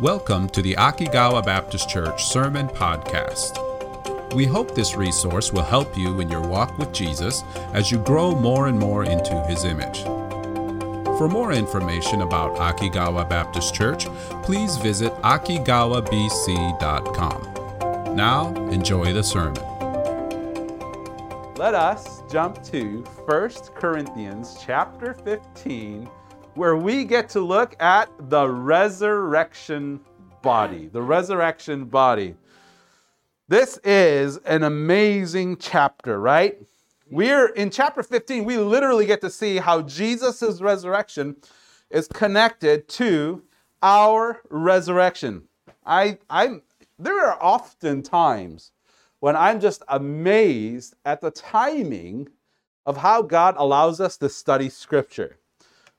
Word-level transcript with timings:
Welcome 0.00 0.48
to 0.50 0.60
the 0.60 0.74
Akigawa 0.74 1.42
Baptist 1.42 1.88
Church 1.88 2.26
Sermon 2.26 2.68
Podcast. 2.68 3.64
We 4.34 4.44
hope 4.44 4.74
this 4.74 4.94
resource 4.94 5.54
will 5.54 5.62
help 5.62 5.96
you 5.96 6.20
in 6.20 6.28
your 6.28 6.46
walk 6.46 6.76
with 6.76 6.92
Jesus 6.92 7.42
as 7.72 7.90
you 7.90 7.96
grow 8.00 8.34
more 8.34 8.66
and 8.66 8.78
more 8.78 9.04
into 9.04 9.42
his 9.46 9.64
image. 9.64 10.02
For 11.16 11.30
more 11.30 11.54
information 11.54 12.20
about 12.20 12.56
Akigawa 12.56 13.26
Baptist 13.26 13.74
Church, 13.74 14.04
please 14.42 14.76
visit 14.76 15.14
akigawabc.com. 15.22 18.14
Now, 18.14 18.54
enjoy 18.70 19.14
the 19.14 19.22
sermon. 19.22 19.64
Let 21.54 21.74
us 21.74 22.22
jump 22.30 22.62
to 22.64 23.02
1 23.24 23.50
Corinthians 23.74 24.58
chapter 24.62 25.14
15 25.14 26.06
where 26.56 26.76
we 26.76 27.04
get 27.04 27.28
to 27.28 27.40
look 27.40 27.80
at 27.82 28.10
the 28.30 28.48
resurrection 28.48 30.00
body. 30.40 30.88
The 30.90 31.02
resurrection 31.02 31.84
body. 31.84 32.34
This 33.46 33.78
is 33.84 34.38
an 34.38 34.62
amazing 34.62 35.58
chapter, 35.58 36.18
right? 36.18 36.58
We're 37.10 37.48
in 37.48 37.70
chapter 37.70 38.02
15, 38.02 38.44
we 38.44 38.56
literally 38.56 39.06
get 39.06 39.20
to 39.20 39.30
see 39.30 39.58
how 39.58 39.82
Jesus' 39.82 40.60
resurrection 40.60 41.36
is 41.90 42.08
connected 42.08 42.88
to 42.88 43.42
our 43.82 44.40
resurrection. 44.48 45.42
I, 45.84 46.18
I'm, 46.30 46.62
there 46.98 47.24
are 47.26 47.40
often 47.40 48.02
times 48.02 48.72
when 49.20 49.36
I'm 49.36 49.60
just 49.60 49.82
amazed 49.88 50.94
at 51.04 51.20
the 51.20 51.30
timing 51.30 52.28
of 52.86 52.96
how 52.96 53.22
God 53.22 53.54
allows 53.58 54.00
us 54.00 54.16
to 54.16 54.28
study 54.28 54.70
Scripture 54.70 55.36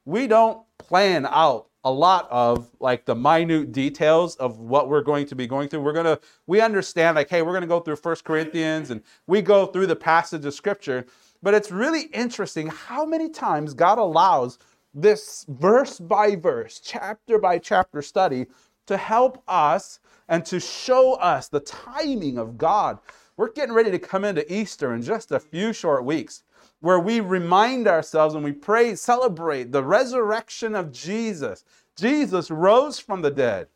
we 0.08 0.26
don't 0.26 0.64
plan 0.78 1.26
out 1.26 1.68
a 1.84 1.92
lot 1.92 2.30
of 2.32 2.70
like 2.80 3.04
the 3.04 3.14
minute 3.14 3.74
details 3.74 4.38
of 4.38 4.58
what 4.58 4.88
we're 4.88 5.02
going 5.02 5.26
to 5.26 5.36
be 5.36 5.46
going 5.46 5.68
through. 5.68 5.82
We're 5.82 5.92
going 5.92 6.06
to, 6.06 6.18
we 6.48 6.62
understand 6.62 7.18
like, 7.18 7.30
hey, 7.30 7.42
we're 7.42 7.52
going 7.52 7.62
to 7.62 7.68
go 7.68 7.82
through 7.82 7.98
First 7.98 8.24
Corinthians 8.24 8.90
and 8.90 9.04
we 9.28 9.42
go 9.42 9.66
through 9.66 9.88
the 9.88 9.98
passage 9.98 10.46
of 10.46 10.54
scripture. 10.54 11.06
But 11.44 11.54
it's 11.54 11.72
really 11.72 12.04
interesting 12.14 12.68
how 12.68 13.06
many 13.06 13.28
times 13.28 13.74
God 13.74 13.98
allows 13.98 14.60
this 14.94 15.46
verse 15.50 16.00
by 16.00 16.38
verse, 16.38 16.80
chapter 16.80 17.38
by 17.38 17.60
chapter 17.60 18.02
study 18.02 18.46
to 18.86 18.96
help 18.96 19.44
us 19.46 20.00
and 20.30 20.46
to 20.46 20.62
show 20.62 21.16
us 21.16 21.50
the 21.50 21.60
timing 21.60 22.38
of 22.38 22.58
God. 22.58 23.00
We're 23.36 23.52
getting 23.52 23.76
ready 23.76 23.92
to 23.92 24.00
come 24.00 24.24
into 24.24 24.52
Easter 24.52 24.94
in 24.94 25.02
just 25.02 25.34
a 25.34 25.40
few 25.40 25.74
short 25.74 26.06
weeks 26.06 26.44
where 26.80 27.00
we 27.00 27.20
remind 27.20 27.88
ourselves 27.88 28.36
and 28.36 28.44
we 28.44 28.52
pray, 28.52 28.96
celebrate 28.96 29.72
the 29.72 29.84
resurrection 29.84 30.76
of 30.76 30.92
Jesus. 30.92 31.64
Jesus 31.96 32.52
rose 32.52 33.00
from 33.00 33.22
the 33.22 33.32
dead. 33.32 33.68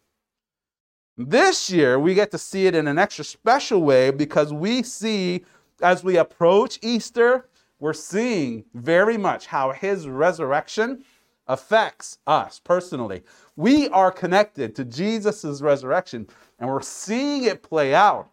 This 1.17 1.69
year, 1.69 1.99
we 1.99 2.13
get 2.13 2.31
to 2.31 2.37
see 2.37 2.67
it 2.67 2.75
in 2.75 2.87
an 2.87 2.97
extra 2.97 3.25
special 3.25 3.81
way 3.81 4.11
because 4.11 4.53
we 4.53 4.83
see 4.83 5.43
as 5.81 6.03
we 6.03 6.17
approach 6.17 6.79
Easter, 6.81 7.49
we're 7.79 7.93
seeing 7.93 8.63
very 8.75 9.17
much 9.17 9.47
how 9.47 9.71
his 9.71 10.07
resurrection 10.07 11.03
affects 11.47 12.19
us 12.27 12.59
personally. 12.59 13.23
We 13.55 13.89
are 13.89 14.11
connected 14.11 14.75
to 14.75 14.85
Jesus' 14.85 15.61
resurrection 15.61 16.27
and 16.59 16.69
we're 16.69 16.81
seeing 16.81 17.45
it 17.45 17.63
play 17.63 17.93
out. 17.93 18.29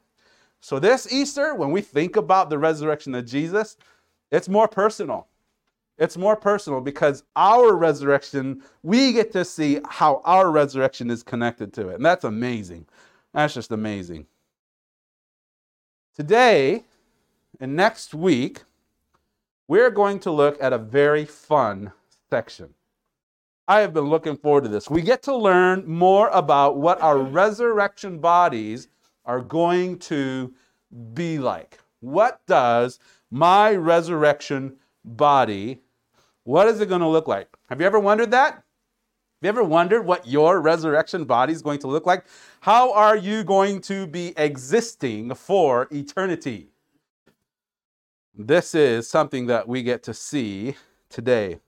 So, 0.61 0.79
this 0.79 1.13
Easter, 1.13 1.55
when 1.55 1.71
we 1.71 1.81
think 1.81 2.17
about 2.17 2.51
the 2.51 2.59
resurrection 2.59 3.15
of 3.15 3.25
Jesus, 3.25 3.77
it's 4.31 4.49
more 4.49 4.69
personal. 4.69 5.27
It's 5.99 6.17
more 6.17 6.37
personal 6.37 6.81
because 6.81 7.25
our 7.35 7.75
resurrection, 7.75 8.63
we 8.83 9.13
get 9.13 9.33
to 9.33 9.45
see 9.45 9.81
how 9.89 10.23
our 10.25 10.51
resurrection 10.51 11.11
is 11.11 11.23
connected 11.23 11.73
to 11.75 11.89
it. 11.89 11.97
And 11.97 12.07
that's 12.07 12.25
amazing. 12.25 12.87
That's 13.35 13.55
just 13.55 13.73
amazing. 13.73 14.27
Today 16.15 16.85
and 17.61 17.75
next 17.75 18.15
week, 18.15 18.63
we're 19.67 19.91
going 19.91 20.21
to 20.21 20.31
look 20.31 20.57
at 20.63 20.73
a 20.73 20.79
very 20.79 21.25
fun 21.25 21.93
section. 22.31 22.75
I 23.67 23.81
have 23.81 23.93
been 23.93 24.05
looking 24.05 24.37
forward 24.37 24.65
to 24.65 24.71
this. 24.71 24.89
We 24.89 25.03
get 25.03 25.23
to 25.25 25.37
learn 25.37 25.87
more 25.87 26.29
about 26.29 26.79
what 26.79 27.03
our 27.03 27.19
resurrection 27.19 28.19
bodies 28.19 28.89
are 29.27 29.41
going 29.41 29.99
to 29.99 30.55
be 31.13 31.39
like. 31.39 31.79
What 32.01 32.41
does 32.47 32.99
my 33.31 33.75
resurrection 33.75 34.77
body, 35.05 35.81
what 36.45 36.69
is 36.69 36.81
it 36.81 36.89
going 36.89 37.01
to 37.01 37.09
look 37.09 37.29
like? 37.29 37.49
Have 37.69 37.81
you 37.81 37.87
ever 37.87 38.01
wondered 38.01 38.31
that? 38.31 38.55
Have 38.55 38.65
you 39.43 39.49
ever 39.51 39.65
wondered 39.65 40.05
what 40.05 40.27
your 40.27 40.61
resurrection 40.61 41.25
body 41.25 41.53
is 41.53 41.63
going 41.63 41.79
to 41.81 41.87
look 41.87 42.07
like? 42.07 42.25
How 42.61 42.93
are 42.93 43.17
you 43.17 43.45
going 43.45 43.81
to 43.83 44.07
be 44.07 44.35
existing 44.37 45.35
for 45.35 45.87
eternity? 45.91 46.69
This 48.35 48.75
is 48.75 49.09
something 49.09 49.47
that 49.47 49.69
we 49.69 49.83
get 49.83 50.03
to 50.05 50.15
see 50.15 50.77
today. 51.09 51.59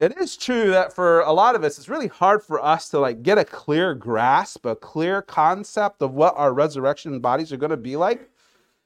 It 0.00 0.18
is 0.18 0.36
true 0.36 0.70
that 0.70 0.92
for 0.92 1.20
a 1.20 1.32
lot 1.32 1.54
of 1.54 1.62
us, 1.62 1.78
it's 1.78 1.88
really 1.88 2.08
hard 2.08 2.42
for 2.42 2.60
us 2.60 2.88
to 2.88 2.98
like 2.98 3.22
get 3.22 3.38
a 3.38 3.44
clear 3.44 3.94
grasp, 3.94 4.66
a 4.66 4.74
clear 4.74 5.22
concept 5.22 6.02
of 6.02 6.14
what 6.14 6.34
our 6.36 6.52
resurrection 6.52 7.20
bodies 7.20 7.52
are 7.52 7.56
going 7.56 7.70
to 7.70 7.76
be 7.76 7.94
like. 7.94 8.28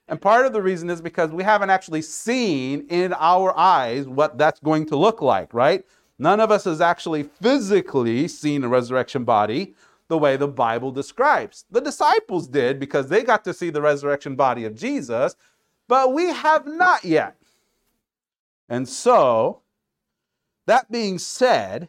And 0.08 0.20
part 0.20 0.46
of 0.46 0.52
the 0.52 0.62
reason 0.62 0.88
is 0.88 1.00
because 1.00 1.30
we 1.30 1.42
haven't 1.42 1.70
actually 1.70 2.02
seen 2.02 2.86
in 2.88 3.12
our 3.14 3.56
eyes 3.58 4.06
what 4.06 4.38
that's 4.38 4.60
going 4.60 4.86
to 4.86 4.96
look 4.96 5.20
like, 5.20 5.52
right? 5.52 5.84
None 6.18 6.40
of 6.40 6.50
us 6.50 6.64
has 6.64 6.80
actually 6.80 7.24
physically 7.24 8.28
seen 8.28 8.64
a 8.64 8.68
resurrection 8.68 9.24
body 9.24 9.74
the 10.08 10.16
way 10.16 10.36
the 10.36 10.48
Bible 10.48 10.92
describes. 10.92 11.64
The 11.70 11.80
disciples 11.80 12.46
did 12.46 12.78
because 12.78 13.08
they 13.08 13.22
got 13.22 13.44
to 13.44 13.54
see 13.54 13.70
the 13.70 13.82
resurrection 13.82 14.36
body 14.36 14.64
of 14.64 14.76
Jesus, 14.76 15.34
but 15.88 16.14
we 16.14 16.26
have 16.26 16.66
not 16.66 17.04
yet. 17.04 17.36
And 18.68 18.88
so, 18.88 19.62
that 20.66 20.90
being 20.90 21.18
said, 21.18 21.88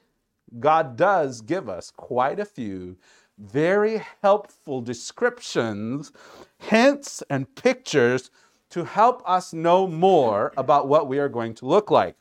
God 0.59 0.95
does 0.95 1.41
give 1.41 1.69
us 1.69 1.91
quite 1.91 2.39
a 2.39 2.45
few 2.45 2.97
very 3.37 4.03
helpful 4.23 4.81
descriptions, 4.81 6.11
hints, 6.59 7.23
and 7.29 7.53
pictures 7.55 8.31
to 8.69 8.83
help 8.83 9.21
us 9.25 9.53
know 9.53 9.87
more 9.87 10.51
about 10.57 10.87
what 10.87 11.07
we 11.07 11.19
are 11.19 11.29
going 11.29 11.53
to 11.55 11.65
look 11.65 11.89
like. 11.89 12.15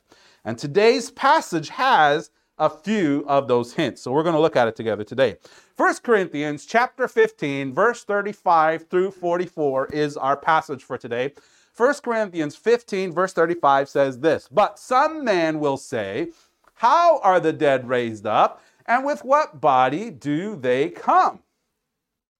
And 0.45 0.57
today's 0.57 1.11
passage 1.11 1.69
has 1.69 2.29
a 2.57 2.69
few 2.69 3.25
of 3.27 3.47
those 3.47 3.73
hints. 3.73 4.01
So 4.01 4.11
we're 4.11 4.23
going 4.23 4.35
to 4.35 4.41
look 4.41 4.55
at 4.55 4.67
it 4.67 4.75
together 4.75 5.03
today. 5.03 5.37
1 5.75 5.95
Corinthians 6.03 6.65
chapter 6.65 7.07
15 7.07 7.73
verse 7.73 8.03
35 8.03 8.87
through 8.89 9.11
44 9.11 9.87
is 9.87 10.17
our 10.17 10.37
passage 10.37 10.83
for 10.83 10.97
today. 10.97 11.33
1 11.75 11.93
Corinthians 12.03 12.55
15 12.55 13.11
verse 13.11 13.33
35 13.33 13.89
says 13.89 14.19
this, 14.19 14.47
"But 14.51 14.79
some 14.79 15.23
man 15.23 15.59
will 15.59 15.77
say, 15.77 16.31
how 16.77 17.19
are 17.21 17.39
the 17.39 17.53
dead 17.53 17.89
raised 17.89 18.27
up? 18.27 18.61
And 18.85 19.03
with 19.03 19.25
what 19.25 19.59
body 19.59 20.11
do 20.11 20.55
they 20.55 20.89
come? 20.89 21.39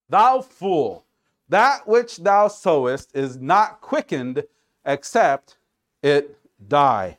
Thou 0.09 0.41
fool, 0.41 1.06
that 1.49 1.87
which 1.87 2.17
thou 2.17 2.47
sowest 2.47 3.15
is 3.15 3.37
not 3.37 3.81
quickened 3.81 4.43
except 4.85 5.57
it 6.01 6.37
die. 6.67 7.17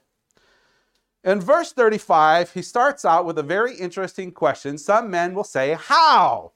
In 1.24 1.40
verse 1.40 1.72
35, 1.72 2.52
he 2.52 2.62
starts 2.62 3.04
out 3.04 3.26
with 3.26 3.38
a 3.38 3.42
very 3.42 3.74
interesting 3.74 4.32
question. 4.32 4.78
Some 4.78 5.10
men 5.10 5.34
will 5.34 5.44
say, 5.44 5.76
How? 5.78 6.52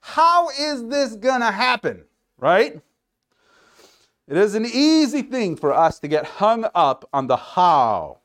How 0.00 0.48
is 0.50 0.88
this 0.88 1.16
gonna 1.16 1.52
happen? 1.52 2.04
Right? 2.38 2.80
It 4.28 4.36
is 4.36 4.54
an 4.54 4.66
easy 4.66 5.22
thing 5.22 5.56
for 5.56 5.72
us 5.72 5.98
to 6.00 6.08
get 6.08 6.24
hung 6.24 6.66
up 6.74 7.08
on 7.12 7.26
the 7.26 7.36
how. 7.36 8.18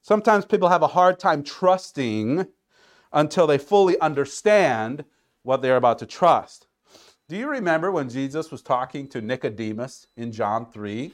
Sometimes 0.00 0.44
people 0.44 0.68
have 0.68 0.82
a 0.82 0.86
hard 0.86 1.18
time 1.18 1.42
trusting 1.42 2.46
until 3.12 3.46
they 3.46 3.58
fully 3.58 3.98
understand 4.00 5.04
what 5.42 5.60
they're 5.60 5.76
about 5.76 5.98
to 5.98 6.06
trust. 6.06 6.67
Do 7.28 7.36
you 7.36 7.50
remember 7.50 7.92
when 7.92 8.08
Jesus 8.08 8.50
was 8.50 8.62
talking 8.62 9.06
to 9.08 9.20
Nicodemus 9.20 10.06
in 10.16 10.32
John 10.32 10.64
3? 10.64 11.12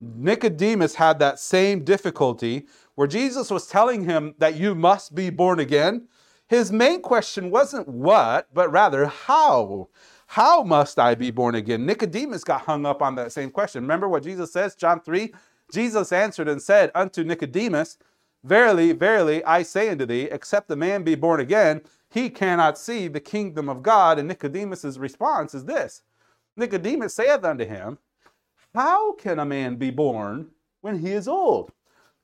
Nicodemus 0.00 0.96
had 0.96 1.20
that 1.20 1.38
same 1.38 1.84
difficulty 1.84 2.66
where 2.96 3.06
Jesus 3.06 3.48
was 3.48 3.68
telling 3.68 4.02
him 4.02 4.34
that 4.38 4.56
you 4.56 4.74
must 4.74 5.14
be 5.14 5.30
born 5.30 5.60
again. 5.60 6.08
His 6.48 6.72
main 6.72 7.00
question 7.00 7.52
wasn't 7.52 7.86
what, 7.86 8.52
but 8.52 8.72
rather 8.72 9.06
how. 9.06 9.88
How 10.26 10.64
must 10.64 10.98
I 10.98 11.14
be 11.14 11.30
born 11.30 11.54
again? 11.54 11.86
Nicodemus 11.86 12.42
got 12.42 12.62
hung 12.62 12.84
up 12.84 13.00
on 13.00 13.14
that 13.14 13.30
same 13.30 13.50
question. 13.50 13.82
Remember 13.82 14.08
what 14.08 14.24
Jesus 14.24 14.52
says, 14.52 14.74
John 14.74 15.00
3? 15.00 15.32
Jesus 15.72 16.10
answered 16.10 16.48
and 16.48 16.60
said 16.60 16.90
unto 16.92 17.22
Nicodemus, 17.22 17.98
Verily, 18.42 18.90
verily, 18.92 19.44
I 19.44 19.62
say 19.62 19.90
unto 19.90 20.06
thee, 20.06 20.22
except 20.22 20.70
a 20.72 20.76
man 20.76 21.04
be 21.04 21.14
born 21.14 21.38
again, 21.38 21.82
he 22.10 22.30
cannot 22.30 22.78
see 22.78 23.08
the 23.08 23.20
kingdom 23.20 23.68
of 23.68 23.82
God. 23.82 24.18
And 24.18 24.28
Nicodemus' 24.28 24.98
response 24.98 25.54
is 25.54 25.64
this 25.64 26.02
Nicodemus 26.56 27.14
saith 27.14 27.44
unto 27.44 27.64
him, 27.64 27.98
How 28.74 29.12
can 29.14 29.38
a 29.38 29.44
man 29.44 29.76
be 29.76 29.90
born 29.90 30.50
when 30.80 30.98
he 31.00 31.12
is 31.12 31.28
old? 31.28 31.72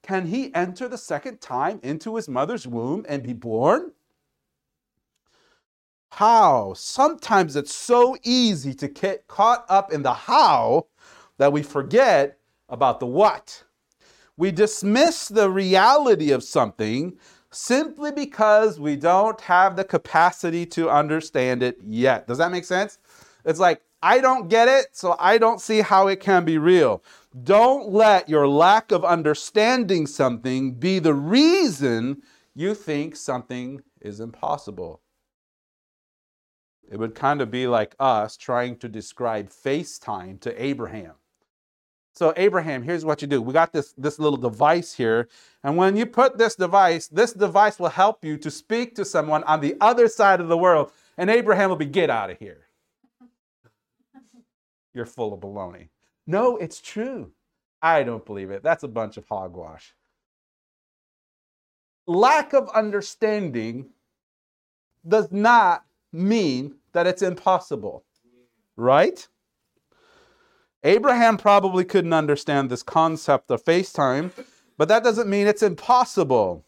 Can 0.02 0.26
he 0.26 0.55
enter 0.55 0.88
the 0.88 0.99
second 0.99 1.40
time 1.40 1.79
into 1.82 2.17
his 2.17 2.29
mother's 2.29 2.67
womb 2.67 3.05
and 3.08 3.23
be 3.23 3.32
born? 3.32 3.93
how. 6.12 6.75
Sometimes 6.76 7.56
it's 7.56 7.75
so 7.75 8.17
easy 8.23 8.75
to 8.75 8.87
get 8.87 9.26
caught 9.29 9.64
up 9.70 9.90
in 9.93 10.02
the 10.02 10.12
how 10.12 10.87
that 11.38 11.52
we 11.52 11.62
forget 11.62 12.38
about 12.69 13.00
the 13.00 13.06
what. 13.06 13.64
We 14.37 14.50
dismiss 14.50 15.29
the 15.29 15.49
reality 15.49 16.31
of 16.31 16.44
something 16.44 17.19
simply 17.54 18.10
because 18.10 18.81
we 18.81 18.96
don't 18.96 19.40
have 19.43 19.76
the 19.76 19.84
capacity 19.84 20.66
to 20.66 20.90
understand 20.90 21.62
it 21.62 21.78
yet. 21.84 22.26
Does 22.26 22.38
that 22.38 22.52
make 22.52 22.64
sense? 22.64 22.99
It's 23.44 23.60
like, 23.60 23.82
I 24.02 24.20
don't 24.20 24.49
get 24.49 24.66
it, 24.69 24.88
so 24.93 25.14
I 25.19 25.38
don't 25.38 25.60
see 25.60 25.81
how 25.81 26.08
it 26.08 26.20
can 26.20 26.44
be 26.44 26.58
real. 26.58 27.04
Don't 27.44 27.90
let 27.90 28.28
your 28.28 28.49
lack 28.49 28.90
of 28.90 29.04
understanding 29.04 30.06
something 30.06 30.75
be 30.75 30.99
the 30.99 31.14
reason 31.14 32.22
you 32.54 32.75
think 32.75 33.16
something 33.16 33.82
is 34.00 34.20
impossible. 34.20 35.00
It 36.90 36.98
would 36.98 37.14
kind 37.14 37.40
of 37.40 37.50
be 37.50 37.66
like 37.66 37.94
us 37.98 38.37
trying 38.37 38.76
to 38.78 38.88
describe 38.88 39.48
FaceTime 39.48 40.40
to 40.40 40.62
Abraham. 40.62 41.12
So 42.14 42.35
Abraham, 42.37 42.82
here's 42.82 43.05
what 43.05 43.23
you 43.23 43.29
do. 43.29 43.41
We 43.41 43.55
got 43.55 43.73
this, 43.73 43.94
this 43.97 44.19
little 44.19 44.37
device 44.37 44.93
here. 44.93 45.29
And 45.64 45.76
when 45.76 45.97
you 45.97 46.05
put 46.05 46.37
this 46.37 46.55
device, 46.55 47.09
this 47.09 47.32
device 47.32 47.79
will 47.79 47.88
help 47.88 48.25
you 48.25 48.37
to 48.38 48.50
speak 48.50 48.94
to 48.97 49.05
someone 49.05 49.43
on 49.44 49.61
the 49.61 49.76
other 49.81 50.09
side 50.09 50.41
of 50.41 50.49
the 50.49 50.59
world. 50.59 50.93
And 51.17 51.31
Abraham 51.31 51.70
will 51.70 51.76
be, 51.76 51.87
get 51.87 52.11
out 52.11 52.31
of 52.31 52.38
here. 52.38 52.67
You're 54.93 55.06
full 55.06 55.32
of 55.32 55.41
baloney. 55.41 55.88
No, 56.26 56.59
it's 56.59 56.81
true. 56.81 57.32
I 57.81 58.03
don't 58.03 58.25
believe 58.25 58.50
it. 58.50 58.62
That's 58.62 58.85
a 58.85 58.88
bunch 58.88 59.17
of 59.17 59.26
hogwash. 59.26 59.94
Lack 62.06 62.53
of 62.53 62.69
understanding 62.75 63.87
does 65.06 65.32
not 65.32 65.85
mean 66.12 66.75
that 66.93 67.06
it's 67.06 67.23
impossible, 67.23 68.05
right? 68.76 69.26
Abraham 70.84 71.37
probably 71.37 71.84
couldn't 71.84 72.12
understand 72.12 72.70
this 72.70 72.82
concept 72.82 73.50
of 73.50 73.64
FaceTime, 73.64 74.32
but 74.76 74.88
that 74.88 75.05
doesn't 75.05 75.31
mean 75.31 75.46
it's 75.46 75.62
impossible. 75.62 76.64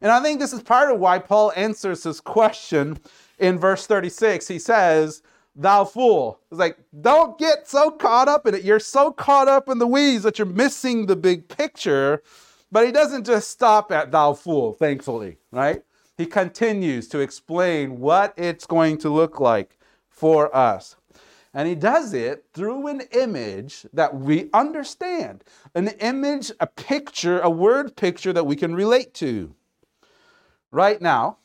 And 0.00 0.12
I 0.12 0.20
think 0.22 0.38
this 0.38 0.52
is 0.52 0.62
part 0.62 0.92
of 0.92 1.00
why 1.00 1.18
Paul 1.18 1.52
answers 1.56 2.04
his 2.04 2.20
question 2.20 2.98
in 3.38 3.58
verse 3.58 3.86
36. 3.86 4.48
He 4.48 4.58
says, 4.58 5.22
Thou 5.56 5.84
fool. 5.84 6.40
It's 6.50 6.58
like, 6.58 6.78
don't 7.00 7.38
get 7.38 7.68
so 7.68 7.90
caught 7.90 8.28
up 8.28 8.46
in 8.46 8.54
it. 8.54 8.64
You're 8.64 8.80
so 8.80 9.12
caught 9.12 9.46
up 9.46 9.68
in 9.68 9.78
the 9.78 9.86
weeds 9.86 10.24
that 10.24 10.38
you're 10.38 10.46
missing 10.46 11.06
the 11.06 11.16
big 11.16 11.48
picture. 11.48 12.22
But 12.72 12.86
he 12.86 12.92
doesn't 12.92 13.24
just 13.24 13.50
stop 13.50 13.92
at 13.92 14.10
thou 14.10 14.34
fool, 14.34 14.72
thankfully, 14.72 15.38
right? 15.52 15.82
He 16.18 16.26
continues 16.26 17.08
to 17.08 17.20
explain 17.20 18.00
what 18.00 18.34
it's 18.36 18.66
going 18.66 18.98
to 18.98 19.10
look 19.10 19.38
like 19.38 19.78
for 20.08 20.54
us. 20.54 20.96
And 21.54 21.68
he 21.68 21.76
does 21.76 22.12
it 22.12 22.46
through 22.52 22.88
an 22.88 23.02
image 23.12 23.86
that 23.92 24.14
we 24.14 24.50
understand 24.52 25.44
an 25.76 25.88
image, 26.00 26.50
a 26.58 26.66
picture, 26.66 27.40
a 27.40 27.48
word 27.48 27.96
picture 27.96 28.32
that 28.32 28.44
we 28.44 28.56
can 28.56 28.74
relate 28.74 29.14
to. 29.14 29.54
Right 30.72 31.00
now, 31.00 31.38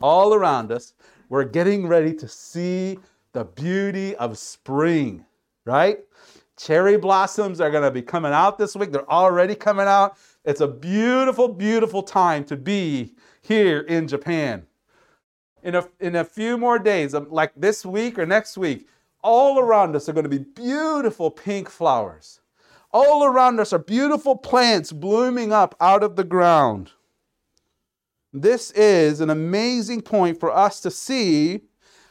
all 0.00 0.34
around 0.34 0.72
us, 0.72 0.92
we're 1.28 1.44
getting 1.44 1.86
ready 1.86 2.12
to 2.14 2.26
see 2.26 2.98
the 3.32 3.44
beauty 3.44 4.16
of 4.16 4.38
spring, 4.38 5.24
right? 5.64 6.00
Cherry 6.56 6.96
blossoms 6.96 7.60
are 7.60 7.70
going 7.70 7.84
to 7.84 7.90
be 7.92 8.02
coming 8.02 8.32
out 8.32 8.58
this 8.58 8.74
week. 8.74 8.90
They're 8.90 9.10
already 9.10 9.54
coming 9.54 9.86
out. 9.86 10.16
It's 10.44 10.60
a 10.60 10.66
beautiful, 10.66 11.46
beautiful 11.46 12.02
time 12.02 12.42
to 12.46 12.56
be 12.56 13.14
here 13.42 13.80
in 13.80 14.08
Japan. 14.08 14.66
In 15.62 15.76
a, 15.76 15.86
in 16.00 16.16
a 16.16 16.24
few 16.24 16.56
more 16.56 16.78
days, 16.78 17.14
um, 17.14 17.28
like 17.30 17.52
this 17.56 17.86
week 17.86 18.18
or 18.18 18.26
next 18.26 18.56
week, 18.56 18.88
all 19.22 19.58
around 19.58 19.96
us 19.96 20.08
are 20.08 20.12
going 20.12 20.28
to 20.28 20.28
be 20.28 20.38
beautiful 20.38 21.30
pink 21.30 21.68
flowers. 21.68 22.40
All 22.92 23.24
around 23.24 23.60
us 23.60 23.72
are 23.72 23.78
beautiful 23.78 24.36
plants 24.36 24.92
blooming 24.92 25.52
up 25.52 25.74
out 25.80 26.02
of 26.02 26.16
the 26.16 26.24
ground. 26.24 26.92
This 28.32 28.70
is 28.72 29.20
an 29.20 29.30
amazing 29.30 30.02
point 30.02 30.38
for 30.38 30.50
us 30.50 30.80
to 30.80 30.90
see 30.90 31.62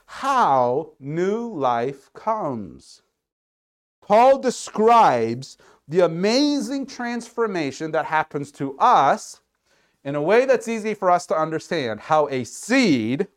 how 0.06 0.94
new 1.00 1.54
life 1.54 2.12
comes. 2.14 3.02
Paul 4.02 4.40
describes 4.40 5.58
the 5.88 6.00
amazing 6.02 6.86
transformation 6.86 7.92
that 7.92 8.06
happens 8.06 8.52
to 8.54 8.78
us 8.78 9.42
in 10.04 10.16
a 10.16 10.22
way 10.22 10.46
that's 10.46 10.68
easy 10.68 10.94
for 10.94 11.12
us 11.12 11.26
to 11.28 11.36
understand 11.36 12.00
how 12.00 12.28
a 12.30 12.44
seed 12.44 13.28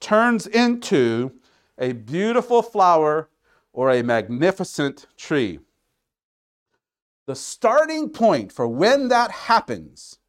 turns 0.00 0.46
into 0.46 1.32
a 1.82 1.92
beautiful 1.92 2.62
flower 2.62 3.28
or 3.72 3.90
a 3.90 4.04
magnificent 4.04 5.06
tree. 5.16 5.58
The 7.26 7.34
starting 7.34 8.08
point 8.08 8.52
for 8.52 8.68
when 8.68 9.08
that 9.08 9.32
happens 9.32 10.20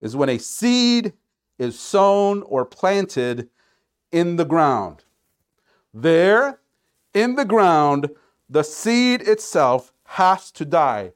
is 0.00 0.16
when 0.16 0.28
a 0.28 0.38
seed 0.38 1.12
is 1.56 1.78
sown 1.78 2.42
or 2.42 2.64
planted 2.64 3.48
in 4.10 4.36
the 4.36 4.44
ground. 4.44 5.04
There, 5.94 6.58
in 7.14 7.36
the 7.36 7.44
ground, 7.44 8.10
the 8.50 8.64
seed 8.64 9.22
itself 9.22 9.92
has 10.04 10.50
to 10.50 10.64
die. 10.64 11.12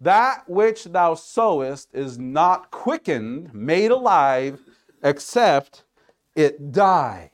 That 0.00 0.48
which 0.48 0.84
thou 0.84 1.14
sowest 1.14 1.92
is 1.92 2.20
not 2.20 2.70
quickened, 2.70 3.52
made 3.52 3.90
alive, 3.90 4.60
except 5.02 5.82
it 6.36 6.70
die. 6.70 7.31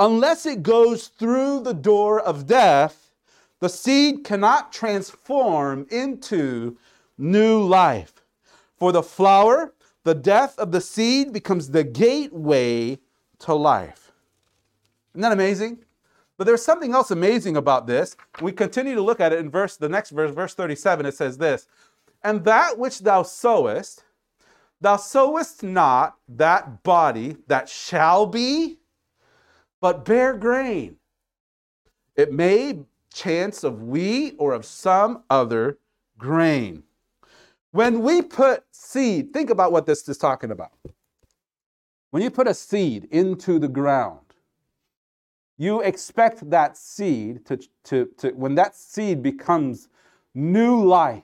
Unless 0.00 0.46
it 0.46 0.62
goes 0.62 1.08
through 1.08 1.60
the 1.60 1.74
door 1.74 2.18
of 2.18 2.46
death, 2.46 3.12
the 3.60 3.68
seed 3.68 4.24
cannot 4.24 4.72
transform 4.72 5.86
into 5.90 6.78
new 7.18 7.62
life. 7.62 8.14
For 8.78 8.92
the 8.92 9.02
flower, 9.02 9.74
the 10.04 10.14
death 10.14 10.58
of 10.58 10.72
the 10.72 10.80
seed 10.80 11.34
becomes 11.34 11.70
the 11.70 11.84
gateway 11.84 12.98
to 13.40 13.54
life. 13.54 14.10
Isn't 15.12 15.20
that 15.20 15.32
amazing? 15.32 15.84
But 16.38 16.46
there's 16.46 16.64
something 16.64 16.94
else 16.94 17.10
amazing 17.10 17.58
about 17.58 17.86
this. 17.86 18.16
We 18.40 18.52
continue 18.52 18.94
to 18.94 19.02
look 19.02 19.20
at 19.20 19.34
it 19.34 19.38
in 19.38 19.50
verse 19.50 19.76
the 19.76 19.90
next 19.90 20.10
verse, 20.10 20.34
verse 20.34 20.54
37. 20.54 21.04
It 21.04 21.14
says 21.14 21.36
this, 21.36 21.66
"And 22.24 22.42
that 22.44 22.78
which 22.78 23.00
thou 23.00 23.22
sowest, 23.22 24.04
thou 24.80 24.96
sowest 24.96 25.62
not 25.62 26.16
that 26.26 26.82
body 26.82 27.36
that 27.48 27.68
shall 27.68 28.24
be, 28.24 28.79
but 29.80 30.04
bare 30.04 30.34
grain. 30.34 30.96
It 32.16 32.32
may 32.32 32.80
chance 33.12 33.64
of 33.64 33.82
wheat 33.82 34.36
or 34.38 34.52
of 34.52 34.64
some 34.64 35.24
other 35.30 35.78
grain." 36.18 36.84
When 37.72 38.02
we 38.02 38.20
put 38.22 38.64
seed, 38.72 39.32
think 39.32 39.48
about 39.48 39.70
what 39.72 39.86
this 39.86 40.08
is 40.08 40.18
talking 40.18 40.50
about. 40.50 40.72
When 42.10 42.22
you 42.22 42.30
put 42.30 42.48
a 42.48 42.54
seed 42.54 43.06
into 43.12 43.60
the 43.60 43.68
ground, 43.68 44.34
you 45.56 45.80
expect 45.80 46.50
that 46.50 46.76
seed 46.76 47.46
to, 47.46 47.60
to, 47.84 48.06
to, 48.18 48.30
when 48.30 48.56
that 48.56 48.74
seed 48.74 49.22
becomes 49.22 49.88
new 50.34 50.82
life 50.82 51.22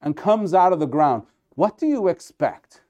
and 0.00 0.16
comes 0.16 0.54
out 0.54 0.72
of 0.72 0.80
the 0.80 0.86
ground, 0.86 1.24
what 1.54 1.78
do 1.78 1.86
you 1.86 2.08
expect? 2.08 2.80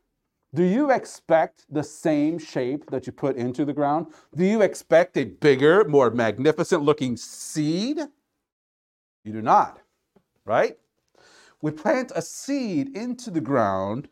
Do 0.54 0.64
you 0.64 0.90
expect 0.90 1.64
the 1.70 1.82
same 1.82 2.38
shape 2.38 2.90
that 2.90 3.06
you 3.06 3.12
put 3.12 3.36
into 3.36 3.64
the 3.64 3.72
ground? 3.72 4.08
Do 4.34 4.44
you 4.44 4.60
expect 4.60 5.16
a 5.16 5.24
bigger, 5.24 5.84
more 5.84 6.10
magnificent 6.10 6.82
looking 6.82 7.16
seed? 7.16 7.98
You 9.24 9.32
do 9.32 9.40
not, 9.40 9.80
right? 10.44 10.76
We 11.62 11.70
plant 11.70 12.12
a 12.14 12.20
seed 12.20 12.94
into 12.94 13.30
the 13.30 13.40
ground 13.40 14.08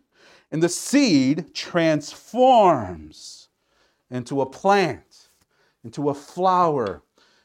and 0.50 0.62
the 0.62 0.68
seed 0.70 1.52
transforms 1.54 3.49
into 4.11 4.40
a 4.40 4.47
plant, 4.47 5.28
into 5.85 6.09
a 6.09 6.14
flower, 6.14 7.02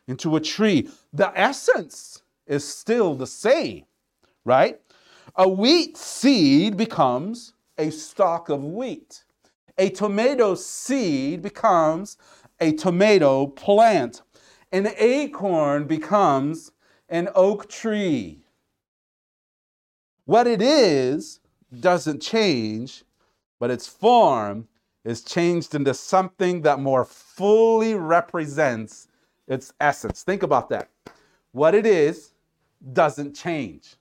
into 0.08 0.38
a 0.38 0.40
tree. 0.40 0.90
The 1.12 1.38
essence 1.38 2.22
is 2.48 2.66
still 2.66 3.14
the 3.16 3.28
same, 3.28 3.86
right? 4.46 4.80
A 5.36 5.50
wheat 5.50 5.98
seed 5.98 6.78
becomes 6.78 7.55
a 7.78 7.90
stalk 7.90 8.50
of 8.50 8.64
wheat. 8.64 9.24
A 9.78 9.90
tomato 9.90 10.56
seed 10.56 11.42
becomes 11.42 12.18
a 12.60 12.74
tomato 12.74 13.48
plant. 13.48 14.22
An 14.72 14.90
acorn 14.98 15.86
becomes 15.86 16.72
an 17.10 17.30
oak 17.36 17.70
tree. 17.70 18.46
What 20.26 20.48
it 20.48 20.62
is 20.62 21.40
doesn't 21.80 22.22
change, 22.22 23.04
but 23.60 23.70
its 23.70 23.88
form 23.88 24.68
is 25.04 25.22
changed 25.22 25.76
into 25.76 25.94
something 25.94 26.62
that 26.64 26.80
more 26.80 27.06
fully 27.06 27.94
represents 27.94 29.08
its 29.48 29.72
essence. 29.80 30.24
Think 30.24 30.42
about 30.42 30.70
that. 30.70 30.90
What 31.52 31.76
it 31.76 31.86
is 31.86 32.34
doesn't 32.94 33.36
change. 33.36 33.98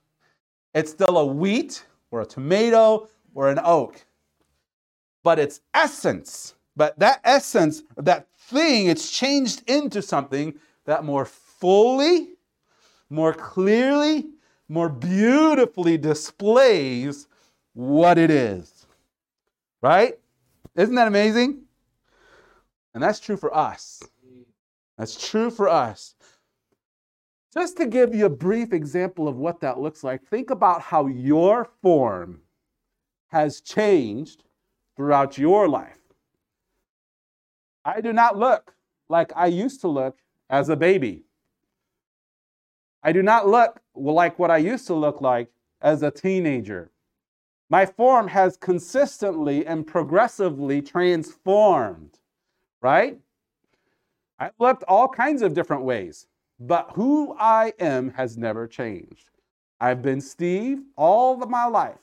It's 0.73 0.91
still 0.91 1.17
a 1.17 1.25
wheat 1.25 1.85
or 2.11 2.21
a 2.21 2.25
tomato 2.25 3.07
or 3.35 3.49
an 3.49 3.59
oak, 3.63 4.07
but 5.23 5.37
its 5.37 5.61
essence 5.75 6.55
But 6.75 6.99
that 6.99 7.21
essence, 7.23 7.83
that 7.95 8.27
thing, 8.37 8.87
it's 8.87 9.09
changed 9.09 9.63
into 9.69 10.01
something 10.01 10.55
that 10.85 11.05
more 11.05 11.25
fully, 11.25 12.33
more 13.09 13.33
clearly, 13.33 14.25
more 14.67 14.89
beautifully 14.89 15.97
displays 15.97 17.27
what 17.73 18.17
it 18.17 18.29
is. 18.29 18.87
Right? 19.81 20.19
Isn't 20.75 20.95
that 20.95 21.07
amazing? 21.07 21.61
And 22.93 23.01
that's 23.01 23.19
true 23.19 23.37
for 23.37 23.55
us. 23.55 24.03
That's 24.97 25.29
true 25.29 25.49
for 25.49 25.69
us. 25.69 26.15
Just 27.53 27.77
to 27.77 27.85
give 27.85 28.13
you 28.13 28.25
a 28.25 28.29
brief 28.29 28.73
example 28.73 29.29
of 29.29 29.37
what 29.37 29.61
that 29.61 29.79
looks 29.79 30.03
like, 30.03 30.25
think 30.25 30.49
about 30.49 30.81
how 30.81 31.07
your 31.07 31.69
form 31.81 32.41
has 33.35 33.59
changed 33.59 34.45
throughout 34.95 35.37
your 35.37 35.67
life. 35.67 35.99
I 37.83 37.99
do 37.99 38.13
not 38.13 38.37
look 38.39 38.73
like 39.09 39.33
I 39.35 39.47
used 39.47 39.81
to 39.81 39.89
look 39.89 40.19
as 40.49 40.69
a 40.69 40.77
baby. 40.77 41.25
I 43.03 43.11
do 43.11 43.21
not 43.21 43.45
look 43.45 43.81
like 43.93 44.39
what 44.39 44.51
I 44.51 44.55
used 44.55 44.87
to 44.87 44.93
look 44.93 45.19
like 45.19 45.49
as 45.81 46.01
a 46.01 46.11
teenager. 46.11 46.91
My 47.69 47.85
form 47.85 48.29
has 48.29 48.55
consistently 48.55 49.65
and 49.65 49.85
progressively 49.85 50.81
transformed, 50.81 52.19
right? 52.81 53.19
I've 54.39 54.53
looked 54.59 54.83
all 54.87 55.09
kinds 55.09 55.41
of 55.41 55.53
different 55.53 55.83
ways, 55.83 56.27
but 56.57 56.91
who 56.93 57.35
I 57.37 57.73
am 57.81 58.11
has 58.11 58.37
never 58.37 58.65
changed. 58.65 59.29
I've 59.81 60.01
been 60.01 60.21
Steve 60.21 60.83
all 60.95 61.43
of 61.43 61.49
my 61.49 61.65
life, 61.65 61.99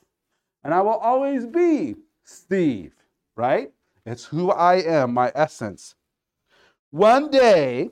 and 0.64 0.72
I 0.74 0.80
will 0.80 0.90
always 0.90 1.46
be 1.46 1.96
Steve, 2.24 2.94
right? 3.36 3.72
It's 4.04 4.24
who 4.24 4.50
I 4.50 4.76
am, 4.76 5.14
my 5.14 5.32
essence. 5.34 5.94
One 6.90 7.30
day, 7.30 7.90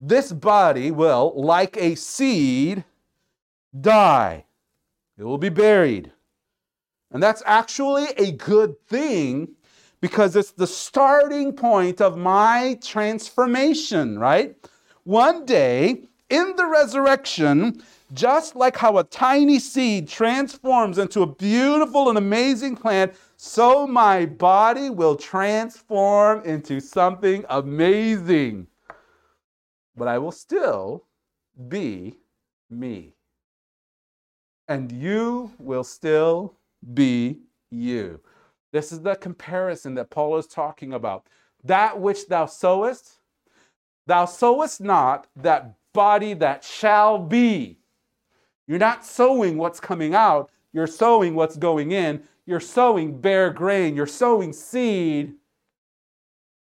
this 0.00 0.32
body 0.32 0.90
will, 0.90 1.32
like 1.36 1.76
a 1.76 1.94
seed, 1.94 2.84
die. 3.78 4.44
It 5.16 5.24
will 5.24 5.38
be 5.38 5.48
buried. 5.48 6.12
And 7.10 7.22
that's 7.22 7.42
actually 7.46 8.06
a 8.16 8.32
good 8.32 8.80
thing 8.86 9.54
because 10.00 10.36
it's 10.36 10.50
the 10.50 10.66
starting 10.66 11.52
point 11.52 12.00
of 12.00 12.18
my 12.18 12.78
transformation, 12.82 14.18
right? 14.18 14.56
One 15.04 15.46
day 15.46 16.08
in 16.28 16.56
the 16.56 16.66
resurrection, 16.66 17.82
just 18.12 18.54
like 18.54 18.76
how 18.76 18.98
a 18.98 19.04
tiny 19.04 19.58
seed 19.58 20.08
transforms 20.08 20.98
into 20.98 21.22
a 21.22 21.26
beautiful 21.26 22.08
and 22.08 22.18
amazing 22.18 22.76
plant, 22.76 23.14
so 23.36 23.86
my 23.86 24.26
body 24.26 24.90
will 24.90 25.16
transform 25.16 26.42
into 26.44 26.80
something 26.80 27.44
amazing. 27.48 28.66
But 29.96 30.08
I 30.08 30.18
will 30.18 30.32
still 30.32 31.04
be 31.68 32.14
me. 32.70 33.14
And 34.68 34.90
you 34.90 35.52
will 35.58 35.84
still 35.84 36.54
be 36.94 37.40
you. 37.70 38.20
This 38.72 38.92
is 38.92 39.00
the 39.00 39.14
comparison 39.14 39.94
that 39.94 40.10
Paul 40.10 40.36
is 40.36 40.46
talking 40.46 40.94
about. 40.94 41.26
That 41.62 42.00
which 42.00 42.26
thou 42.26 42.46
sowest, 42.46 43.18
thou 44.06 44.24
sowest 44.24 44.80
not 44.80 45.26
that 45.36 45.74
body 45.92 46.34
that 46.34 46.64
shall 46.64 47.18
be. 47.18 47.78
You're 48.66 48.78
not 48.78 49.04
sowing 49.04 49.58
what's 49.58 49.80
coming 49.80 50.14
out, 50.14 50.50
you're 50.72 50.86
sowing 50.86 51.34
what's 51.34 51.56
going 51.56 51.92
in. 51.92 52.22
You're 52.46 52.60
sowing 52.60 53.20
bare 53.20 53.50
grain, 53.50 53.96
you're 53.96 54.06
sowing 54.06 54.52
seed. 54.52 55.34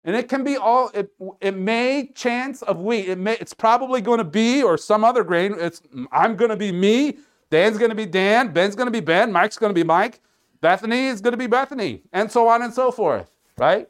And 0.03 0.15
it 0.15 0.29
can 0.29 0.43
be 0.43 0.57
all, 0.57 0.89
it, 0.93 1.11
it 1.41 1.55
may 1.55 2.09
chance 2.15 2.61
of 2.63 2.79
wheat. 2.79 3.09
It 3.09 3.17
may, 3.17 3.33
it's 3.33 3.53
probably 3.53 4.01
going 4.01 4.17
to 4.17 4.23
be, 4.23 4.63
or 4.63 4.77
some 4.77 5.03
other 5.03 5.23
grain. 5.23 5.55
It's 5.59 5.81
I'm 6.11 6.35
going 6.35 6.49
to 6.49 6.57
be 6.57 6.71
me. 6.71 7.17
Dan's 7.51 7.77
going 7.77 7.89
to 7.89 7.95
be 7.95 8.05
Dan. 8.05 8.53
Ben's 8.53 8.75
going 8.75 8.87
to 8.87 8.91
be 8.91 9.01
Ben. 9.01 9.31
Mike's 9.31 9.57
going 9.57 9.71
to 9.71 9.79
be 9.79 9.83
Mike. 9.83 10.21
Bethany 10.61 11.07
is 11.07 11.21
going 11.21 11.31
to 11.31 11.37
be 11.37 11.47
Bethany, 11.47 12.01
and 12.11 12.31
so 12.31 12.47
on 12.47 12.61
and 12.61 12.73
so 12.73 12.91
forth, 12.91 13.31
right? 13.57 13.87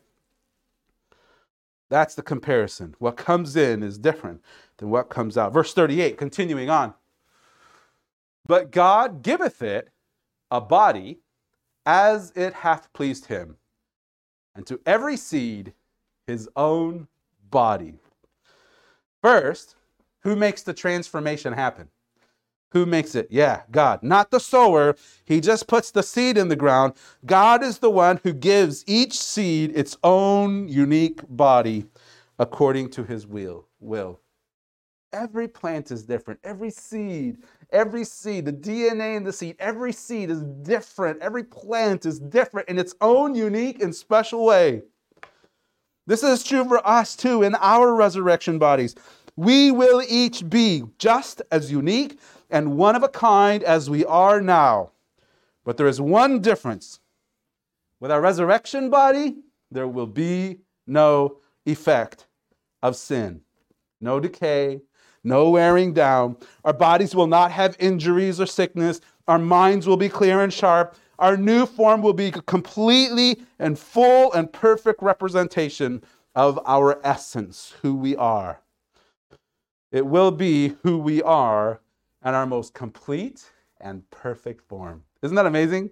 That's 1.89 2.13
the 2.13 2.21
comparison. 2.21 2.95
What 2.99 3.17
comes 3.17 3.55
in 3.55 3.81
is 3.81 3.97
different 3.97 4.43
than 4.77 4.91
what 4.91 5.09
comes 5.09 5.37
out. 5.37 5.51
Verse 5.51 5.73
38, 5.73 6.17
continuing 6.17 6.69
on. 6.69 6.93
But 8.49 8.71
God 8.71 9.21
giveth 9.21 9.61
it 9.61 9.91
a 10.49 10.59
body 10.59 11.19
as 11.85 12.33
it 12.35 12.51
hath 12.51 12.91
pleased 12.93 13.27
him, 13.27 13.57
and 14.55 14.65
to 14.65 14.79
every 14.87 15.17
seed 15.17 15.73
his 16.25 16.49
own 16.55 17.07
body. 17.51 17.99
First, 19.21 19.75
who 20.21 20.35
makes 20.35 20.63
the 20.63 20.73
transformation 20.73 21.53
happen? 21.53 21.89
Who 22.71 22.87
makes 22.87 23.13
it? 23.13 23.27
Yeah, 23.29 23.61
God. 23.69 24.01
Not 24.01 24.31
the 24.31 24.39
sower. 24.39 24.95
He 25.25 25.41
just 25.41 25.67
puts 25.67 25.91
the 25.91 26.01
seed 26.01 26.35
in 26.35 26.47
the 26.47 26.55
ground. 26.55 26.93
God 27.27 27.61
is 27.61 27.77
the 27.77 27.91
one 27.91 28.19
who 28.23 28.33
gives 28.33 28.83
each 28.87 29.19
seed 29.19 29.77
its 29.77 29.95
own 30.03 30.67
unique 30.67 31.21
body 31.29 31.85
according 32.39 32.89
to 32.91 33.03
his 33.03 33.27
will. 33.27 33.67
will. 33.79 34.19
Every 35.11 35.47
plant 35.47 35.89
is 35.89 36.03
different. 36.03 36.39
Every 36.43 36.69
seed, 36.69 37.37
every 37.71 38.03
seed, 38.03 38.45
the 38.45 38.53
DNA 38.53 39.17
in 39.17 39.23
the 39.23 39.33
seed, 39.33 39.55
every 39.59 39.91
seed 39.91 40.29
is 40.29 40.43
different. 40.43 41.19
Every 41.21 41.43
plant 41.43 42.05
is 42.05 42.19
different 42.19 42.69
in 42.69 42.77
its 42.77 42.93
own 43.01 43.33
unique 43.33 43.81
and 43.81 43.95
special 43.95 44.45
way. 44.45 44.83
This 46.05 46.21
is 46.23 46.43
true 46.43 46.63
for 46.65 46.85
us 46.87 47.15
too 47.15 47.41
in 47.41 47.55
our 47.55 47.95
resurrection 47.95 48.59
bodies. 48.59 48.95
We 49.35 49.71
will 49.71 50.03
each 50.07 50.47
be 50.47 50.83
just 50.99 51.41
as 51.51 51.71
unique 51.71 52.19
and 52.49 52.77
one 52.77 52.95
of 52.95 53.03
a 53.03 53.09
kind 53.09 53.63
as 53.63 53.89
we 53.89 54.05
are 54.05 54.41
now. 54.41 54.91
But 55.63 55.77
there 55.77 55.87
is 55.87 56.01
one 56.01 56.39
difference. 56.39 56.99
With 57.99 58.11
our 58.11 58.21
resurrection 58.21 58.89
body, 58.89 59.37
there 59.71 59.87
will 59.87 60.07
be 60.07 60.59
no 60.87 61.37
effect 61.65 62.27
of 62.81 62.95
sin, 62.95 63.41
no 64.01 64.19
decay, 64.19 64.81
no 65.23 65.49
wearing 65.49 65.93
down. 65.93 66.37
Our 66.63 66.73
bodies 66.73 67.15
will 67.15 67.27
not 67.27 67.51
have 67.51 67.75
injuries 67.79 68.39
or 68.39 68.45
sickness. 68.45 69.01
Our 69.27 69.39
minds 69.39 69.87
will 69.87 69.97
be 69.97 70.09
clear 70.09 70.41
and 70.41 70.51
sharp. 70.51 70.95
Our 71.19 71.35
new 71.35 71.65
form 71.65 72.01
will 72.01 72.13
be 72.13 72.31
completely 72.31 73.41
and 73.59 73.77
full 73.77 74.31
and 74.33 74.51
perfect 74.51 75.01
representation 75.01 76.01
of 76.35 76.59
our 76.65 76.99
essence, 77.05 77.73
who 77.81 77.95
we 77.95 78.15
are. 78.15 78.61
It 79.91 80.05
will 80.05 80.31
be 80.31 80.75
who 80.83 80.97
we 80.99 81.21
are 81.21 81.81
and 82.21 82.35
our 82.35 82.45
most 82.45 82.73
complete 82.73 83.51
and 83.81 84.09
perfect 84.11 84.61
form. 84.61 85.03
Isn't 85.21 85.35
that 85.35 85.45
amazing? 85.45 85.91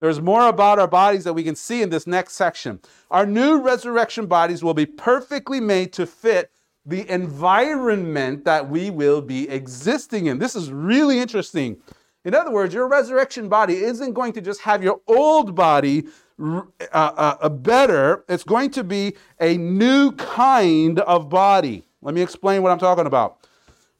There's 0.00 0.20
more 0.20 0.48
about 0.48 0.78
our 0.78 0.88
bodies 0.88 1.24
that 1.24 1.34
we 1.34 1.42
can 1.42 1.54
see 1.54 1.82
in 1.82 1.90
this 1.90 2.06
next 2.06 2.32
section. 2.32 2.80
Our 3.10 3.26
new 3.26 3.60
resurrection 3.60 4.26
bodies 4.26 4.64
will 4.64 4.72
be 4.72 4.86
perfectly 4.86 5.60
made 5.60 5.92
to 5.94 6.06
fit 6.06 6.50
the 6.86 7.08
environment 7.10 8.44
that 8.44 8.68
we 8.68 8.90
will 8.90 9.20
be 9.20 9.48
existing 9.48 10.26
in. 10.26 10.38
This 10.38 10.56
is 10.56 10.72
really 10.72 11.18
interesting. 11.18 11.76
In 12.24 12.34
other 12.34 12.50
words, 12.50 12.74
your 12.74 12.88
resurrection 12.88 13.48
body 13.48 13.76
isn't 13.76 14.12
going 14.12 14.32
to 14.34 14.40
just 14.40 14.60
have 14.62 14.82
your 14.82 15.00
old 15.06 15.54
body 15.54 16.06
uh, 16.40 16.62
uh, 16.92 17.36
uh, 17.40 17.48
better, 17.50 18.24
it's 18.26 18.44
going 18.44 18.70
to 18.70 18.82
be 18.82 19.14
a 19.40 19.58
new 19.58 20.10
kind 20.12 20.98
of 21.00 21.28
body. 21.28 21.84
Let 22.00 22.14
me 22.14 22.22
explain 22.22 22.62
what 22.62 22.72
I'm 22.72 22.78
talking 22.78 23.04
about. 23.04 23.46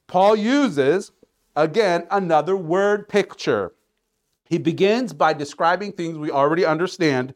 Paul 0.07 0.37
uses, 0.37 1.13
again, 1.55 2.07
another 2.11 2.57
word 2.57 3.09
picture. 3.11 3.75
He 4.47 4.57
begins 4.57 5.13
by 5.13 5.35
describing 5.35 5.93
things 5.93 6.17
we 6.17 6.31
already 6.31 6.65
understand, 6.65 7.35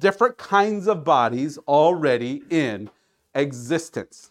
different 0.00 0.38
kinds 0.38 0.88
of 0.88 1.04
bodies 1.04 1.58
already 1.68 2.42
in 2.48 2.88
existence. 3.34 4.30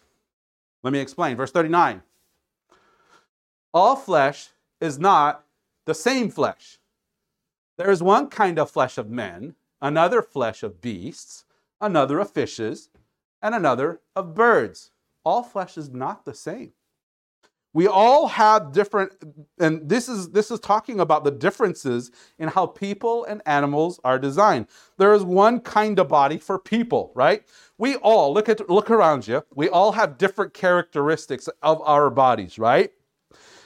Let 0.86 0.92
me 0.92 1.00
explain. 1.00 1.36
Verse 1.36 1.50
39 1.50 2.00
All 3.74 3.96
flesh 3.96 4.50
is 4.80 5.00
not 5.00 5.44
the 5.84 5.96
same 5.96 6.30
flesh. 6.30 6.78
There 7.76 7.90
is 7.90 8.04
one 8.04 8.28
kind 8.28 8.56
of 8.56 8.70
flesh 8.70 8.96
of 8.96 9.10
men, 9.10 9.56
another 9.82 10.22
flesh 10.22 10.62
of 10.62 10.80
beasts, 10.80 11.44
another 11.80 12.20
of 12.20 12.30
fishes, 12.30 12.88
and 13.42 13.52
another 13.52 14.00
of 14.14 14.36
birds. 14.36 14.92
All 15.24 15.42
flesh 15.42 15.76
is 15.76 15.90
not 15.90 16.24
the 16.24 16.34
same. 16.34 16.70
We 17.76 17.86
all 17.88 18.26
have 18.28 18.72
different, 18.72 19.12
and 19.58 19.86
this 19.86 20.08
is 20.08 20.30
this 20.30 20.50
is 20.50 20.58
talking 20.60 20.98
about 20.98 21.24
the 21.24 21.30
differences 21.30 22.10
in 22.38 22.48
how 22.48 22.64
people 22.64 23.26
and 23.26 23.42
animals 23.44 24.00
are 24.02 24.18
designed. 24.18 24.68
There 24.96 25.12
is 25.12 25.22
one 25.22 25.60
kind 25.60 25.98
of 25.98 26.08
body 26.08 26.38
for 26.38 26.58
people, 26.58 27.12
right? 27.14 27.42
We 27.76 27.96
all 27.96 28.32
look 28.32 28.48
at 28.48 28.70
look 28.70 28.90
around 28.90 29.28
you. 29.28 29.44
We 29.54 29.68
all 29.68 29.92
have 29.92 30.16
different 30.16 30.54
characteristics 30.54 31.50
of 31.62 31.82
our 31.82 32.08
bodies, 32.08 32.58
right? 32.58 32.92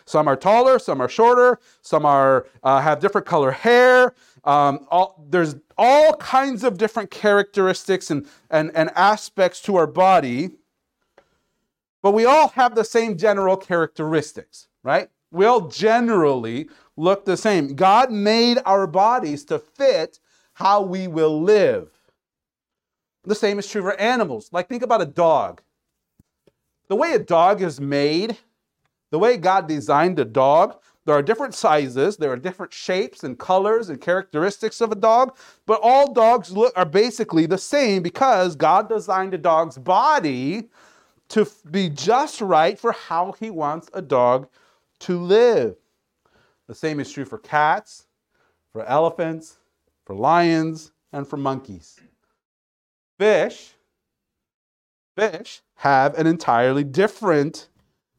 Some 0.07 0.27
are 0.27 0.35
taller, 0.35 0.81
some 0.81 1.01
are 1.01 1.09
shorter, 1.09 1.61
some 1.83 2.05
are 2.05 2.49
uh, 2.65 2.81
have 2.81 2.99
different 2.99 3.29
color 3.29 3.53
hair. 3.53 4.17
Um, 4.43 4.89
all, 4.91 5.25
there's 5.29 5.55
all 5.79 6.17
kinds 6.17 6.65
of 6.65 6.79
different 6.79 7.13
characteristics 7.13 8.11
and, 8.11 8.27
and, 8.51 8.73
and 8.75 8.91
aspects 8.97 9.61
to 9.63 9.77
our 9.77 9.87
body, 9.87 10.51
but 12.03 12.13
we 12.13 12.25
all 12.25 12.49
have 12.49 12.75
the 12.75 12.85
same 12.85 13.17
general 13.17 13.57
characteristics, 13.57 14.69
right? 14.83 15.09
We 15.31 15.45
all 15.45 15.69
generally 15.69 16.69
look 16.97 17.25
the 17.25 17.37
same. 17.37 17.75
God 17.75 18.11
made 18.11 18.59
our 18.65 18.87
bodies 18.87 19.45
to 19.47 19.59
fit 19.59 20.19
how 20.55 20.83
we 20.83 21.09
will 21.09 21.41
live. 21.43 21.91
The 23.25 23.35
same 23.35 23.59
is 23.59 23.69
true 23.69 23.83
for 23.83 23.99
animals. 24.01 24.51
Like, 24.53 24.69
think 24.69 24.83
about 24.83 25.03
a 25.03 25.07
dog. 25.07 25.63
The 26.89 26.97
way 26.97 27.13
a 27.13 27.19
dog 27.19 27.63
is 27.63 27.81
made, 27.81 28.37
the 29.11 29.19
way 29.19 29.37
God 29.37 29.69
designed 29.69 30.19
a 30.19 30.25
dog, 30.25 30.81
there 31.07 31.15
are 31.15 31.23
different 31.23 31.55
sizes, 31.55 32.17
there 32.17 32.31
are 32.31 32.37
different 32.37 32.73
shapes 32.73 33.25
and 33.25 33.39
colors 33.39 33.89
and 33.89 34.01
characteristics 34.01 34.81
of 34.81 34.93
a 34.93 34.97
dog, 34.97 35.37
but 35.67 35.81
all 35.83 36.13
dogs 36.13 36.53
look, 36.53 36.73
are 36.77 36.85
basically 36.85 37.47
the 37.47 37.59
same 37.59 38.03
because 38.03 38.55
God 38.55 38.89
designed 38.89 39.35
a 39.35 39.39
dog's 39.39 39.79
body 39.79 40.69
to 41.31 41.49
be 41.71 41.89
just 41.89 42.41
right 42.41 42.79
for 42.79 42.93
how 42.93 43.33
he 43.39 43.51
wants 43.51 43.89
a 43.95 44.03
dog 44.03 44.49
to 45.01 45.19
live. 45.19 45.77
The 46.67 46.75
same 46.75 47.01
is 47.01 47.11
true 47.11 47.25
for 47.25 47.39
cats, 47.39 48.07
for 48.73 48.85
elephants, 48.85 49.59
for 50.05 50.15
lions, 50.15 50.93
and 51.13 51.27
for 51.27 51.37
monkeys. 51.37 51.99
Fish, 53.19 53.75
fish 55.17 55.63
have 55.77 56.19
an 56.19 56.27
entirely 56.27 56.85
different 56.85 57.69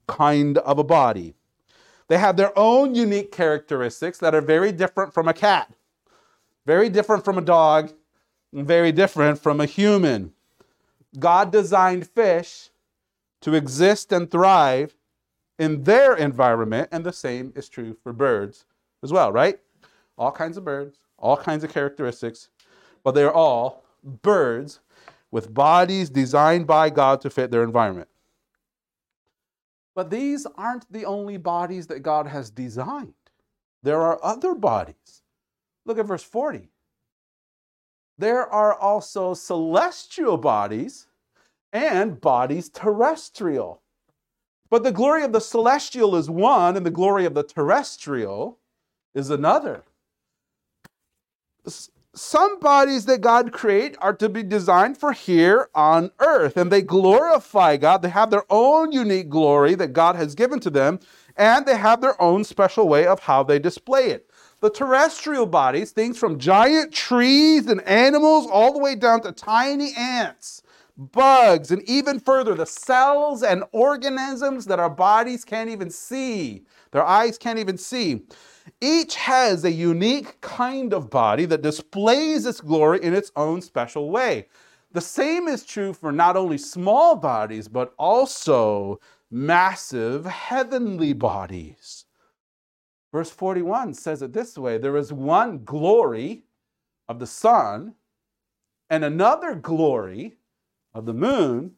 kind 0.08 0.58
of 0.60 0.80
a 0.80 0.84
body. 0.84 1.36
They 2.08 2.18
have 2.18 2.36
their 2.36 2.58
own 2.58 2.96
unique 2.96 3.32
characteristics 3.32 4.18
that 4.20 4.36
are 4.36 4.42
very 4.42 4.72
different 4.72 5.14
from 5.14 5.28
a 5.28 5.34
cat, 5.34 5.74
very 6.66 6.90
different 6.90 7.24
from 7.24 7.38
a 7.38 7.42
dog, 7.42 7.92
and 8.54 8.68
very 8.68 8.92
different 8.92 9.40
from 9.40 9.62
a 9.62 9.66
human. 9.66 10.34
God 11.18 11.52
designed 11.52 12.08
fish 12.08 12.71
to 13.42 13.54
exist 13.54 14.12
and 14.12 14.30
thrive 14.30 14.96
in 15.60 15.84
their 15.84 16.16
environment, 16.16 16.90
and 16.92 17.04
the 17.04 17.14
same 17.14 17.54
is 17.56 17.70
true 17.70 17.96
for 18.02 18.14
birds 18.14 18.66
as 19.04 19.12
well, 19.12 19.32
right? 19.32 19.60
All 20.18 20.32
kinds 20.32 20.58
of 20.58 20.66
birds, 20.66 21.00
all 21.18 21.38
kinds 21.38 21.64
of 21.64 21.74
characteristics, 21.74 22.50
but 23.04 23.14
they're 23.14 23.34
all 23.34 23.84
birds 24.04 24.80
with 25.32 25.54
bodies 25.54 26.10
designed 26.10 26.68
by 26.68 26.90
God 26.90 27.22
to 27.22 27.30
fit 27.30 27.52
their 27.52 27.64
environment. 27.64 28.08
But 29.96 30.10
these 30.10 30.48
aren't 30.56 30.92
the 30.92 31.06
only 31.06 31.38
bodies 31.38 31.88
that 31.88 32.00
God 32.00 32.28
has 32.28 32.50
designed. 32.50 33.14
There 33.84 34.02
are 34.02 34.20
other 34.24 34.56
bodies. 34.56 35.24
Look 35.86 35.98
at 35.98 36.06
verse 36.06 36.24
40. 36.24 36.70
There 38.18 38.48
are 38.48 38.76
also 38.76 39.34
celestial 39.34 40.38
bodies 40.38 41.08
and 41.74 42.20
bodies 42.20 42.70
terrestrial. 42.70 43.82
But 44.70 44.84
the 44.84 44.92
glory 44.92 45.24
of 45.24 45.34
the 45.34 45.42
celestial 45.42 46.16
is 46.16 46.30
one, 46.30 46.78
and 46.78 46.86
the 46.86 46.92
glory 46.92 47.26
of 47.26 47.34
the 47.34 47.44
terrestrial 47.44 48.60
is 49.14 49.30
another 49.30 49.84
some 52.14 52.60
bodies 52.60 53.06
that 53.06 53.22
God 53.22 53.54
create 53.54 53.96
are 54.00 54.14
to 54.14 54.28
be 54.28 54.44
designed 54.44 54.98
for 54.98 55.14
here 55.14 55.70
on 55.74 56.12
earth 56.20 56.58
and 56.58 56.72
they 56.72 56.82
glorify 56.82 57.78
God. 57.78 58.02
They 58.02 58.10
have 58.10 58.32
their 58.32 58.44
own 58.50 58.92
unique 58.92 59.30
glory 59.30 59.76
that 59.76 59.94
God 59.94 60.16
has 60.18 60.36
given 60.36 60.60
to 60.62 60.70
them 60.70 61.00
and 61.38 61.66
they 61.66 61.78
have 61.78 62.02
their 62.02 62.22
own 62.22 62.44
special 62.44 62.90
way 62.90 63.08
of 63.08 63.22
how 63.22 63.44
they 63.44 63.60
display 63.60 64.08
it. 64.10 64.30
The 64.60 64.70
terrestrial 64.70 65.46
bodies, 65.46 65.92
things 65.92 66.20
from 66.20 66.38
giant 66.38 66.94
trees 66.94 67.68
and 67.68 67.82
animals 67.82 68.46
all 68.52 68.74
the 68.74 68.80
way 68.80 68.96
down 68.96 69.22
to 69.22 69.32
tiny 69.32 69.94
ants, 69.96 70.61
bugs, 71.02 71.72
and 71.72 71.82
even 71.90 72.20
further, 72.20 72.54
the 72.54 72.66
cells 72.66 73.44
and 73.44 73.64
organisms 73.72 74.66
that 74.66 74.80
our 74.80 74.90
bodies 74.90 75.44
can't 75.44 75.70
even 75.70 75.90
see, 75.90 76.66
their 76.92 77.04
eyes 77.04 77.38
can't 77.38 77.60
even 77.60 77.78
see. 77.78 78.24
Each 78.80 79.16
has 79.16 79.66
a 79.66 79.72
unique 79.72 80.40
kind 80.42 80.94
of 80.94 81.10
body 81.10 81.46
that 81.46 81.64
displays 81.64 82.46
its 82.46 82.62
glory 82.62 83.02
in 83.02 83.14
its 83.14 83.32
own 83.36 83.62
special 83.62 84.10
way. 84.12 84.48
The 84.92 85.02
same 85.02 85.48
is 85.48 85.66
true 85.66 85.94
for 85.94 86.12
not 86.12 86.38
only 86.38 86.58
small 86.58 87.16
bodies, 87.16 87.68
but 87.68 87.94
also 87.98 89.00
massive 89.32 90.26
heavenly 90.26 91.14
bodies. 91.14 92.06
Verse 93.12 93.30
41 93.30 93.94
says 93.94 94.22
it 94.22 94.34
this 94.34 94.58
way 94.58 94.78
there 94.78 94.98
is 94.98 95.12
one 95.12 95.64
glory 95.64 96.44
of 97.10 97.20
the 97.20 97.28
sun, 97.28 97.96
and 98.90 99.04
another 99.04 99.56
glory 99.56 100.38
of 100.94 101.06
the 101.06 101.14
moon, 101.14 101.72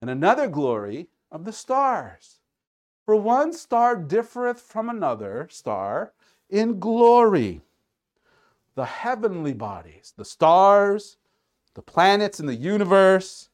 and 0.00 0.10
another 0.10 0.48
glory 0.48 1.08
of 1.30 1.44
the 1.44 1.52
stars. 1.52 2.40
For 3.06 3.16
one 3.16 3.52
star 3.52 3.96
differeth 3.96 4.60
from 4.60 4.88
another 4.88 5.48
star 5.50 6.12
in 6.48 6.80
glory. 6.80 7.60
The 8.74 8.84
heavenly 8.84 9.52
bodies, 9.52 10.14
the 10.16 10.24
stars, 10.24 11.16
the 11.74 11.82
planets 11.82 12.40
in 12.40 12.46
the 12.46 12.54
universe, 12.54 13.50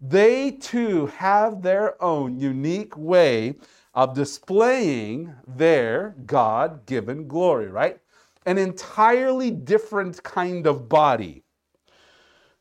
they 0.00 0.52
too 0.52 1.06
have 1.06 1.62
their 1.62 2.02
own 2.02 2.38
unique 2.38 2.96
way 2.96 3.56
of 3.92 4.14
displaying 4.14 5.34
their 5.46 6.14
God 6.24 6.86
given 6.86 7.28
glory, 7.28 7.68
right? 7.68 8.00
An 8.46 8.56
entirely 8.56 9.50
different 9.50 10.22
kind 10.22 10.66
of 10.66 10.88
body. 10.88 11.44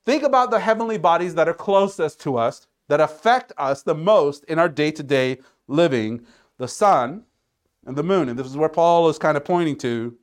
Think 0.09 0.23
about 0.23 0.49
the 0.49 0.59
heavenly 0.59 0.97
bodies 0.97 1.35
that 1.35 1.47
are 1.47 1.53
closest 1.53 2.19
to 2.21 2.35
us, 2.35 2.65
that 2.87 2.99
affect 2.99 3.53
us 3.59 3.83
the 3.83 3.93
most 3.93 4.43
in 4.45 4.57
our 4.57 4.67
day 4.67 4.89
to 4.89 5.03
day 5.03 5.37
living, 5.67 6.25
the 6.57 6.67
sun 6.67 7.25
and 7.85 7.95
the 7.95 8.01
moon. 8.01 8.27
And 8.27 8.39
this 8.39 8.47
is 8.47 8.57
where 8.57 8.69
Paul 8.69 9.07
is 9.09 9.19
kind 9.19 9.37
of 9.37 9.45
pointing 9.45 9.77
to. 9.77 10.17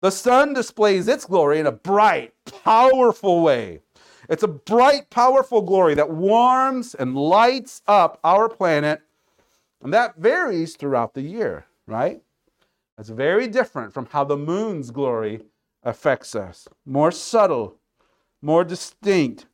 The 0.00 0.10
sun 0.10 0.54
displays 0.54 1.06
its 1.06 1.26
glory 1.26 1.58
in 1.58 1.66
a 1.66 1.70
bright, 1.70 2.32
powerful 2.64 3.42
way. 3.42 3.80
It's 4.30 4.42
a 4.42 4.48
bright, 4.48 5.10
powerful 5.10 5.60
glory 5.60 5.92
that 5.96 6.08
warms 6.08 6.94
and 6.94 7.14
lights 7.14 7.82
up 7.86 8.18
our 8.24 8.48
planet. 8.48 9.02
And 9.82 9.92
that 9.92 10.16
varies 10.16 10.76
throughout 10.76 11.12
the 11.12 11.20
year, 11.20 11.66
right? 11.86 12.22
That's 12.96 13.10
very 13.10 13.48
different 13.48 13.92
from 13.92 14.06
how 14.06 14.24
the 14.24 14.38
moon's 14.38 14.90
glory 14.90 15.42
affects 15.82 16.34
us. 16.34 16.66
More 16.86 17.12
subtle, 17.12 17.76
more 18.44 18.64
distinct. 18.64 19.46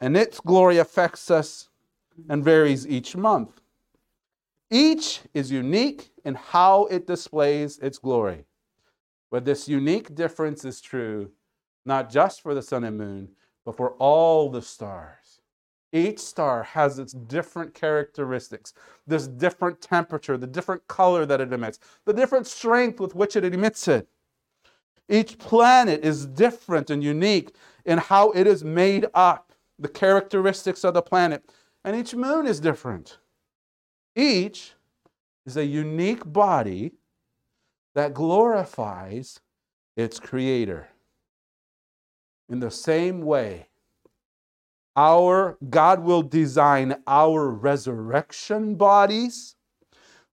And 0.00 0.16
its 0.16 0.40
glory 0.40 0.78
affects 0.78 1.30
us 1.30 1.68
and 2.28 2.42
varies 2.42 2.86
each 2.86 3.16
month. 3.16 3.60
Each 4.70 5.20
is 5.34 5.50
unique 5.50 6.10
in 6.24 6.34
how 6.34 6.86
it 6.86 7.06
displays 7.06 7.78
its 7.78 7.98
glory. 7.98 8.44
But 9.30 9.44
this 9.44 9.68
unique 9.68 10.14
difference 10.14 10.64
is 10.64 10.80
true 10.80 11.30
not 11.84 12.10
just 12.10 12.42
for 12.42 12.54
the 12.54 12.62
sun 12.62 12.84
and 12.84 12.98
moon, 12.98 13.28
but 13.64 13.76
for 13.76 13.92
all 13.92 14.50
the 14.50 14.62
stars. 14.62 15.40
Each 15.92 16.20
star 16.20 16.62
has 16.62 16.98
its 16.98 17.12
different 17.12 17.74
characteristics, 17.74 18.74
this 19.06 19.26
different 19.26 19.80
temperature, 19.80 20.36
the 20.36 20.46
different 20.46 20.86
color 20.86 21.26
that 21.26 21.40
it 21.40 21.52
emits, 21.52 21.80
the 22.04 22.12
different 22.12 22.46
strength 22.46 23.00
with 23.00 23.14
which 23.14 23.34
it 23.34 23.44
emits 23.44 23.88
it. 23.88 24.08
Each 25.10 25.36
planet 25.36 26.04
is 26.04 26.24
different 26.24 26.88
and 26.88 27.02
unique 27.02 27.56
in 27.84 27.98
how 27.98 28.30
it 28.30 28.46
is 28.46 28.62
made 28.62 29.06
up, 29.12 29.52
the 29.76 29.88
characteristics 29.88 30.84
of 30.84 30.94
the 30.94 31.02
planet. 31.02 31.42
And 31.84 31.96
each 31.96 32.14
moon 32.14 32.46
is 32.46 32.60
different. 32.60 33.18
Each 34.14 34.74
is 35.44 35.56
a 35.56 35.64
unique 35.64 36.32
body 36.32 36.92
that 37.96 38.14
glorifies 38.14 39.40
its 39.96 40.20
creator. 40.20 40.88
In 42.48 42.60
the 42.60 42.70
same 42.70 43.22
way, 43.22 43.66
our 44.94 45.58
God 45.68 46.04
will 46.04 46.22
design 46.22 47.02
our 47.08 47.48
resurrection 47.48 48.76
bodies 48.76 49.56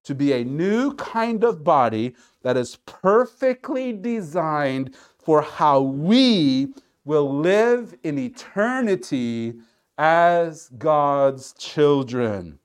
to 0.08 0.14
be 0.14 0.32
a 0.32 0.42
new 0.42 0.94
kind 0.94 1.44
of 1.44 1.62
body 1.62 2.14
that 2.40 2.56
is 2.56 2.76
perfectly 2.86 3.92
designed 3.92 4.96
for 5.18 5.42
how 5.42 5.82
we 5.82 6.72
will 7.04 7.30
live 7.30 7.94
in 8.02 8.18
eternity 8.18 9.52
as 9.98 10.70
God's 10.78 11.52
children. 11.52 12.58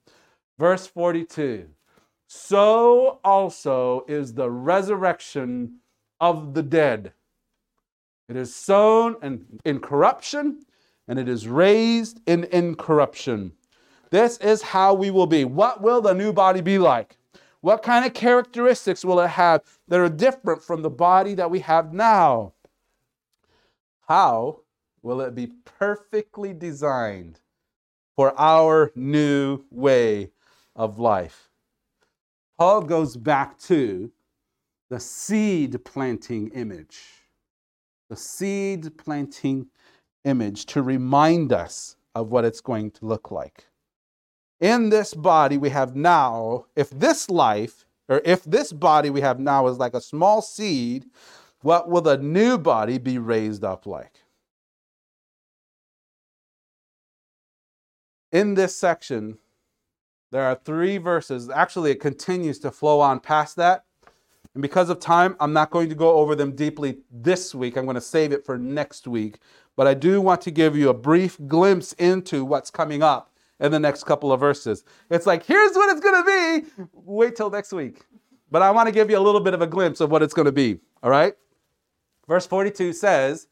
Verse 0.57 0.87
42 0.87 1.67
So 2.27 3.19
also 3.25 4.05
is 4.07 4.33
the 4.33 4.49
resurrection 4.49 5.79
of 6.21 6.53
the 6.53 6.63
dead. 6.63 7.11
It 8.29 8.37
is 8.37 8.55
sown 8.55 9.17
in, 9.21 9.45
in 9.65 9.81
corruption, 9.81 10.61
and 11.09 11.19
it 11.19 11.27
is 11.27 11.45
raised 11.45 12.21
in 12.25 12.45
incorruption. 12.45 13.51
This 14.11 14.37
is 14.37 14.61
how 14.61 14.93
we 14.93 15.11
will 15.11 15.27
be. 15.27 15.43
What 15.43 15.81
will 15.81 15.99
the 15.99 16.13
new 16.13 16.31
body 16.31 16.61
be 16.61 16.77
like? 16.77 17.17
What 17.63 17.81
kind 17.81 18.03
of 18.03 18.13
characteristics 18.13 19.05
will 19.05 19.21
it 19.21 19.29
have 19.29 19.61
that 19.87 19.97
are 19.97 20.09
different 20.09 20.61
from 20.61 20.81
the 20.81 20.89
body 20.89 21.33
that 21.35 21.49
we 21.49 21.59
have 21.59 21.93
now? 21.93 22.51
How 24.01 24.63
will 25.01 25.21
it 25.21 25.33
be 25.33 25.47
perfectly 25.63 26.53
designed 26.53 27.39
for 28.17 28.37
our 28.37 28.91
new 28.95 29.63
way 29.71 30.31
of 30.75 30.99
life? 30.99 31.47
Paul 32.57 32.81
goes 32.81 33.15
back 33.15 33.57
to 33.59 34.11
the 34.89 34.99
seed 34.99 35.85
planting 35.85 36.49
image. 36.49 37.29
The 38.09 38.17
seed 38.17 38.97
planting 38.97 39.67
image 40.25 40.65
to 40.65 40.81
remind 40.81 41.53
us 41.53 41.95
of 42.13 42.29
what 42.29 42.43
it's 42.43 42.59
going 42.59 42.91
to 42.91 43.05
look 43.05 43.31
like. 43.31 43.67
In 44.63 44.91
this 44.91 45.13
body 45.13 45.57
we 45.57 45.71
have 45.71 45.93
now, 45.93 46.67
if 46.73 46.89
this 46.89 47.29
life, 47.29 47.85
or 48.07 48.21
if 48.23 48.45
this 48.45 48.71
body 48.71 49.09
we 49.09 49.19
have 49.19 49.37
now 49.37 49.67
is 49.67 49.77
like 49.77 49.93
a 49.93 49.99
small 49.99 50.41
seed, 50.41 51.03
what 51.63 51.89
will 51.89 51.99
the 51.99 52.17
new 52.17 52.57
body 52.57 52.97
be 52.97 53.17
raised 53.17 53.65
up 53.65 53.85
like? 53.85 54.23
In 58.31 58.53
this 58.53 58.73
section, 58.73 59.37
there 60.31 60.43
are 60.43 60.55
three 60.55 60.97
verses. 60.97 61.49
Actually, 61.49 61.91
it 61.91 61.99
continues 61.99 62.57
to 62.59 62.71
flow 62.71 63.01
on 63.01 63.19
past 63.19 63.57
that. 63.57 63.83
And 64.53 64.61
because 64.61 64.89
of 64.89 65.01
time, 65.01 65.35
I'm 65.41 65.51
not 65.51 65.71
going 65.71 65.89
to 65.89 65.95
go 65.95 66.13
over 66.13 66.35
them 66.35 66.55
deeply 66.55 66.99
this 67.11 67.53
week. 67.53 67.75
I'm 67.75 67.83
going 67.83 67.95
to 67.95 68.01
save 68.01 68.31
it 68.31 68.45
for 68.45 68.57
next 68.57 69.09
week. 69.09 69.39
But 69.75 69.87
I 69.87 69.93
do 69.93 70.21
want 70.21 70.39
to 70.43 70.51
give 70.51 70.77
you 70.77 70.87
a 70.87 70.93
brief 70.93 71.37
glimpse 71.47 71.91
into 71.93 72.45
what's 72.45 72.71
coming 72.71 73.03
up 73.03 73.32
in 73.63 73.71
the 73.71 73.79
next 73.79 74.03
couple 74.03 74.31
of 74.31 74.39
verses. 74.39 74.83
It's 75.09 75.25
like, 75.25 75.43
here's 75.43 75.73
what 75.73 75.89
it's 75.89 76.01
going 76.01 76.23
to 76.23 76.67
be. 76.77 76.87
Wait 76.93 77.35
till 77.35 77.49
next 77.49 77.73
week. 77.73 78.05
But 78.51 78.61
I 78.61 78.69
want 78.69 78.87
to 78.87 78.91
give 78.93 79.09
you 79.09 79.17
a 79.17 79.21
little 79.21 79.41
bit 79.41 79.55
of 79.55 79.61
a 79.63 79.67
glimpse 79.67 79.99
of 79.99 80.11
what 80.11 80.21
it's 80.21 80.33
going 80.35 80.45
to 80.45 80.51
be. 80.51 80.79
All 81.01 81.09
right? 81.09 81.33
Verse 82.27 82.45
42 82.45 82.93
says, 82.93 83.47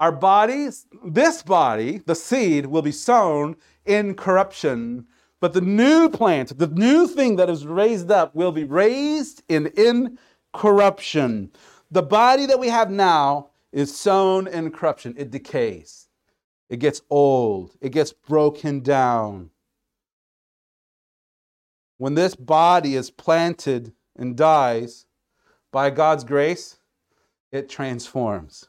Our 0.00 0.10
bodies, 0.10 0.86
this 1.04 1.42
body, 1.42 2.02
the 2.06 2.16
seed, 2.16 2.66
will 2.66 2.82
be 2.82 2.92
sown 2.92 3.54
in 3.86 4.14
corruption 4.14 5.06
but 5.42 5.54
the 5.54 5.60
new 5.60 6.08
plant, 6.08 6.56
the 6.56 6.68
new 6.68 7.08
thing 7.08 7.34
that 7.34 7.50
is 7.50 7.66
raised 7.66 8.12
up, 8.12 8.32
will 8.32 8.52
be 8.52 8.62
raised 8.62 9.42
in 9.48 9.72
incorruption. 9.76 11.50
The 11.90 12.04
body 12.04 12.46
that 12.46 12.60
we 12.60 12.68
have 12.68 12.92
now 12.92 13.50
is 13.72 13.92
sown 13.92 14.46
in 14.46 14.70
corruption. 14.70 15.14
It 15.18 15.32
decays, 15.32 16.06
it 16.68 16.78
gets 16.78 17.02
old, 17.10 17.76
it 17.80 17.90
gets 17.90 18.12
broken 18.12 18.80
down. 18.80 19.50
When 21.98 22.14
this 22.14 22.34
body 22.34 22.96
is 22.96 23.10
planted 23.10 23.92
and 24.16 24.36
dies, 24.36 25.06
by 25.72 25.90
God's 25.90 26.24
grace, 26.24 26.78
it 27.50 27.68
transforms. 27.68 28.68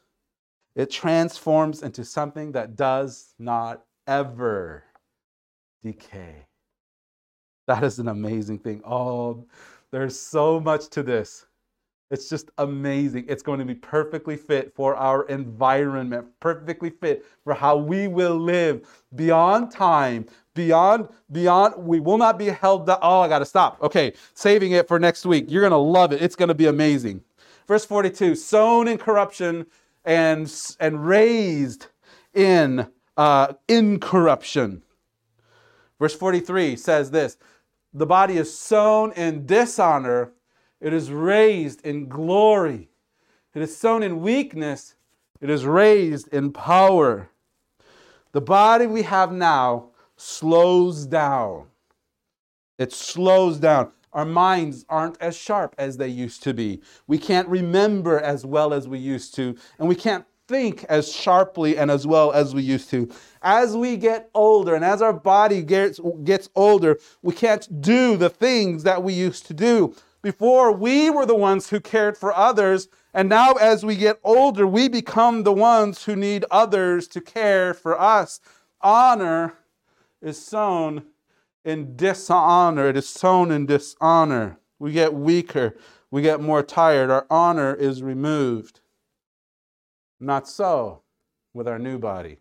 It 0.76 0.90
transforms 0.90 1.84
into 1.84 2.04
something 2.06 2.54
that 2.54 2.76
does 2.76 3.36
not 3.38 3.84
ever 4.08 4.84
decay. 5.84 6.48
That 7.68 7.84
is 7.84 8.00
an 8.00 8.08
amazing 8.08 8.60
thing. 8.60 8.82
Oh, 8.86 9.46
there's 9.92 10.20
so 10.20 10.60
much 10.60 10.88
to 10.90 11.04
this. 11.04 11.46
It's 12.12 12.30
just 12.30 12.52
amazing. 12.58 13.26
It's 13.28 13.42
going 13.42 13.60
to 13.60 13.66
be 13.66 13.74
perfectly 13.74 14.38
fit 14.38 14.74
for 14.76 14.96
our 14.96 15.24
environment, 15.28 16.28
perfectly 16.40 16.92
fit 16.92 17.26
for 17.44 17.54
how 17.54 17.78
we 17.78 18.08
will 18.08 18.38
live 18.38 18.88
beyond 19.16 19.72
time, 19.72 20.28
beyond, 20.54 21.10
beyond, 21.32 21.76
we 21.78 22.00
will 22.00 22.18
not 22.18 22.38
be 22.38 22.48
held. 22.48 22.90
Oh, 22.90 23.22
I 23.22 23.28
got 23.28 23.40
to 23.40 23.46
stop. 23.46 23.82
Okay, 23.82 24.14
saving 24.36 24.74
it 24.74 24.88
for 24.88 25.00
next 25.00 25.26
week. 25.26 25.46
You're 25.48 25.62
going 25.62 25.72
to 25.72 25.78
love 25.78 26.12
it. 26.12 26.22
It's 26.22 26.36
going 26.36 26.50
to 26.50 26.56
be 26.56 26.68
amazing. 26.68 27.24
Verse 27.68 27.86
42 27.86 28.36
sown 28.36 28.88
in 28.88 28.98
corruption 28.98 29.66
and, 30.06 30.54
and 30.80 31.06
raised 31.08 31.88
in 32.34 32.88
uh, 33.18 33.54
incorruption. 33.68 34.84
Verse 36.00 36.14
43 36.14 36.76
says 36.76 37.12
this 37.12 37.38
the 37.94 38.06
body 38.06 38.38
is 38.38 38.58
sown 38.58 39.12
in 39.14 39.46
dishonor, 39.46 40.34
it 40.84 40.94
is 40.94 41.12
raised 41.12 41.86
in 41.86 42.10
glory. 42.10 42.90
It 43.56 43.62
is 43.62 43.76
sown 43.76 44.04
in 44.04 44.22
weakness, 44.22 44.96
it 45.40 45.50
is 45.50 45.66
raised 45.66 46.28
in 46.28 46.52
power. 46.52 47.30
The 48.34 48.42
body 48.42 48.86
we 48.86 49.04
have 49.04 49.32
now 49.32 49.92
slows 50.18 51.06
down. 51.06 51.68
It 52.78 52.92
slows 52.92 53.60
down. 53.60 53.92
Our 54.12 54.26
minds 54.26 54.86
aren't 54.90 55.20
as 55.22 55.38
sharp 55.38 55.74
as 55.78 55.98
they 55.98 56.08
used 56.08 56.44
to 56.44 56.54
be. 56.54 56.82
We 57.08 57.18
can't 57.18 57.48
remember 57.48 58.20
as 58.20 58.46
well 58.46 58.74
as 58.74 58.88
we 58.88 59.00
used 59.00 59.36
to, 59.36 59.56
and 59.80 59.88
we 59.88 59.96
can't 59.96 60.26
think 60.48 60.84
as 60.86 61.12
sharply 61.12 61.78
and 61.78 61.90
as 61.90 62.06
well 62.06 62.32
as 62.32 62.54
we 62.54 62.62
used 62.62 62.90
to. 62.90 63.10
As 63.42 63.78
we 63.78 63.96
get 63.96 64.30
older 64.34 64.76
and 64.76 64.84
as 64.84 65.02
our 65.02 65.14
body 65.14 65.62
gets, 65.62 66.00
gets 66.24 66.50
older, 66.56 67.00
we 67.22 67.34
can't 67.34 67.82
do 67.82 68.18
the 68.18 68.30
things 68.30 68.84
that 68.84 69.02
we 69.02 69.14
used 69.14 69.46
to 69.48 69.54
do. 69.54 69.96
Before, 70.24 70.72
we 70.72 71.10
were 71.10 71.26
the 71.26 71.36
ones 71.36 71.70
who 71.70 71.82
cared 71.82 72.18
for 72.18 72.34
others, 72.34 72.88
and 73.14 73.28
now 73.28 73.54
as 73.54 73.86
we 73.86 73.98
get 73.98 74.22
older, 74.24 74.66
we 74.66 74.88
become 74.88 75.44
the 75.44 75.52
ones 75.52 76.06
who 76.06 76.16
need 76.16 76.46
others 76.50 77.10
to 77.10 77.20
care 77.20 77.74
for 77.74 78.00
us. 78.00 78.40
Honor 78.80 79.54
is 80.22 80.44
sown 80.44 81.04
in 81.66 81.98
dishonor, 81.98 82.88
it 82.88 82.96
is 82.96 83.10
sown 83.10 83.52
in 83.52 83.66
dishonor. 83.66 84.58
We 84.80 84.94
get 84.94 85.14
weaker, 85.14 85.76
we 86.10 86.22
get 86.22 86.40
more 86.40 86.64
tired, 86.64 87.10
our 87.10 87.28
honor 87.30 87.76
is 87.76 88.02
removed. 88.02 88.80
Not 90.22 90.48
so 90.48 91.02
with 91.54 91.68
our 91.68 91.80
new 91.80 92.00
body. 92.00 92.38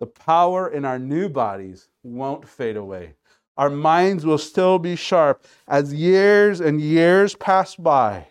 The 0.00 0.06
power 0.06 0.68
in 0.68 0.84
our 0.84 0.98
new 0.98 1.28
bodies 1.28 1.88
won't 2.02 2.48
fade 2.48 2.76
away. 2.76 3.14
Our 3.56 3.70
minds 3.70 4.26
will 4.26 4.38
still 4.38 4.78
be 4.78 4.96
sharp 4.96 5.44
as 5.68 5.94
years 5.94 6.60
and 6.60 6.80
years 6.80 7.34
pass 7.34 7.76
by. 7.76 8.28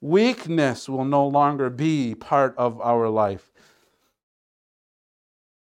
Weakness 0.00 0.88
will 0.88 1.04
no 1.04 1.26
longer 1.26 1.70
be 1.70 2.14
part 2.14 2.54
of 2.58 2.80
our 2.80 3.08
life. 3.08 3.52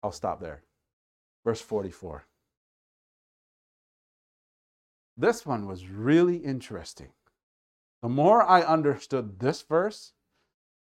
I'll 0.02 0.12
stop 0.12 0.42
there. 0.42 0.64
Verse 1.46 1.62
44. 1.62 2.26
This 5.16 5.46
one 5.46 5.66
was 5.66 5.88
really 5.88 6.38
interesting. 6.38 7.10
The 8.02 8.10
more 8.10 8.44
I 8.44 8.62
understood 8.62 9.40
this 9.40 9.62
verse, 9.64 10.14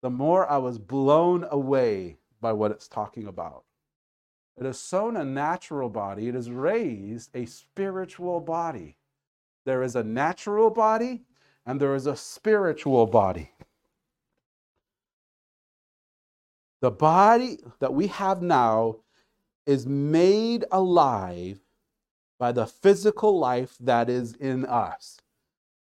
the 0.02 0.10
more 0.10 0.48
I 0.50 0.58
was 0.58 0.78
blown 0.78 1.46
away 1.50 2.18
by 2.40 2.52
what 2.52 2.70
it's 2.70 2.88
talking 2.88 3.26
about. 3.26 3.64
It 4.58 4.64
has 4.64 4.80
sown 4.80 5.16
a 5.16 5.24
natural 5.24 5.88
body, 5.88 6.28
it 6.28 6.34
has 6.34 6.50
raised 6.50 7.30
a 7.34 7.46
spiritual 7.46 8.40
body. 8.40 8.96
There 9.64 9.82
is 9.82 9.94
a 9.94 10.02
natural 10.02 10.70
body 10.70 11.22
and 11.64 11.80
there 11.80 11.94
is 11.94 12.06
a 12.06 12.16
spiritual 12.16 13.06
body. 13.06 13.52
The 16.80 16.90
body 16.90 17.58
that 17.80 17.92
we 17.92 18.06
have 18.08 18.40
now 18.40 18.96
is 19.66 19.86
made 19.86 20.64
alive 20.72 21.60
by 22.38 22.52
the 22.52 22.66
physical 22.66 23.38
life 23.38 23.76
that 23.80 24.08
is 24.08 24.32
in 24.34 24.64
us. 24.64 25.18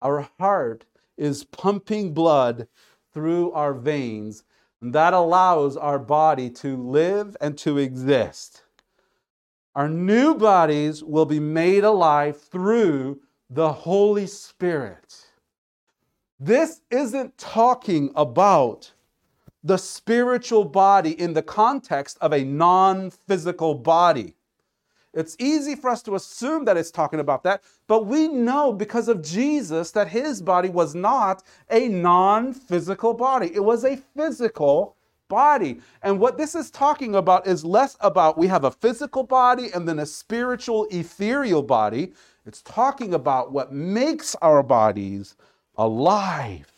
Our 0.00 0.28
heart 0.38 0.84
is 1.16 1.44
pumping 1.44 2.14
blood 2.14 2.68
through 3.12 3.52
our 3.52 3.74
veins. 3.74 4.44
That 4.92 5.14
allows 5.14 5.78
our 5.78 5.98
body 5.98 6.50
to 6.50 6.76
live 6.76 7.38
and 7.40 7.56
to 7.58 7.78
exist. 7.78 8.64
Our 9.74 9.88
new 9.88 10.34
bodies 10.34 11.02
will 11.02 11.24
be 11.24 11.40
made 11.40 11.84
alive 11.84 12.38
through 12.38 13.20
the 13.48 13.72
Holy 13.72 14.26
Spirit. 14.26 15.30
This 16.38 16.82
isn't 16.90 17.38
talking 17.38 18.12
about 18.14 18.92
the 19.62 19.78
spiritual 19.78 20.66
body 20.66 21.18
in 21.18 21.32
the 21.32 21.42
context 21.42 22.18
of 22.20 22.34
a 22.34 22.44
non 22.44 23.08
physical 23.08 23.74
body. 23.74 24.36
It's 25.14 25.36
easy 25.38 25.76
for 25.76 25.90
us 25.90 26.02
to 26.02 26.16
assume 26.16 26.64
that 26.64 26.76
it's 26.76 26.90
talking 26.90 27.20
about 27.20 27.44
that, 27.44 27.62
but 27.86 28.06
we 28.06 28.28
know 28.28 28.72
because 28.72 29.08
of 29.08 29.22
Jesus 29.22 29.92
that 29.92 30.08
his 30.08 30.42
body 30.42 30.68
was 30.68 30.94
not 30.94 31.42
a 31.70 31.88
non 31.88 32.52
physical 32.52 33.14
body, 33.14 33.50
it 33.54 33.64
was 33.64 33.84
a 33.84 33.96
physical 33.96 34.96
body. 35.28 35.80
And 36.02 36.18
what 36.18 36.36
this 36.36 36.54
is 36.54 36.70
talking 36.70 37.14
about 37.14 37.46
is 37.46 37.64
less 37.64 37.96
about 38.00 38.36
we 38.36 38.46
have 38.48 38.64
a 38.64 38.70
physical 38.70 39.22
body 39.22 39.70
and 39.74 39.88
then 39.88 40.00
a 40.00 40.06
spiritual, 40.06 40.86
ethereal 40.90 41.62
body. 41.62 42.12
It's 42.46 42.62
talking 42.62 43.14
about 43.14 43.52
what 43.52 43.72
makes 43.72 44.34
our 44.42 44.62
bodies 44.62 45.36
alive. 45.76 46.70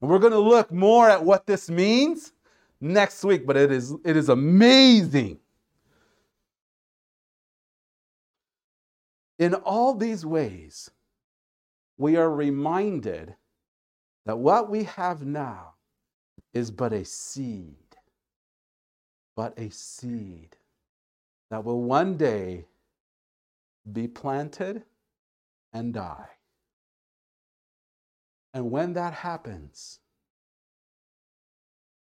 And 0.00 0.10
we're 0.10 0.18
going 0.18 0.32
to 0.32 0.38
look 0.38 0.72
more 0.72 1.08
at 1.08 1.24
what 1.24 1.46
this 1.46 1.70
means 1.70 2.32
next 2.80 3.24
week, 3.24 3.46
but 3.46 3.56
it 3.56 3.70
is, 3.72 3.94
it 4.04 4.16
is 4.16 4.28
amazing 4.28 5.38
In 9.38 9.54
all 9.54 9.94
these 9.94 10.24
ways, 10.24 10.90
we 11.96 12.16
are 12.16 12.30
reminded 12.30 13.34
that 14.26 14.38
what 14.38 14.70
we 14.70 14.84
have 14.84 15.24
now 15.24 15.74
is 16.52 16.70
but 16.70 16.92
a 16.92 17.04
seed, 17.04 17.96
but 19.36 19.58
a 19.58 19.70
seed 19.70 20.56
that 21.50 21.64
will 21.64 21.82
one 21.82 22.16
day 22.16 22.66
be 23.92 24.06
planted 24.06 24.84
and 25.72 25.92
die. 25.92 26.28
And 28.54 28.70
when 28.70 28.92
that 28.94 29.14
happens, 29.14 30.00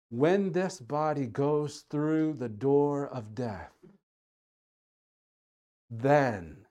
when 0.10 0.52
this 0.52 0.80
body 0.80 1.26
goes 1.26 1.86
through 1.90 2.34
the 2.34 2.50
door 2.50 3.08
of 3.08 3.34
death, 3.34 3.72
then 5.90 6.66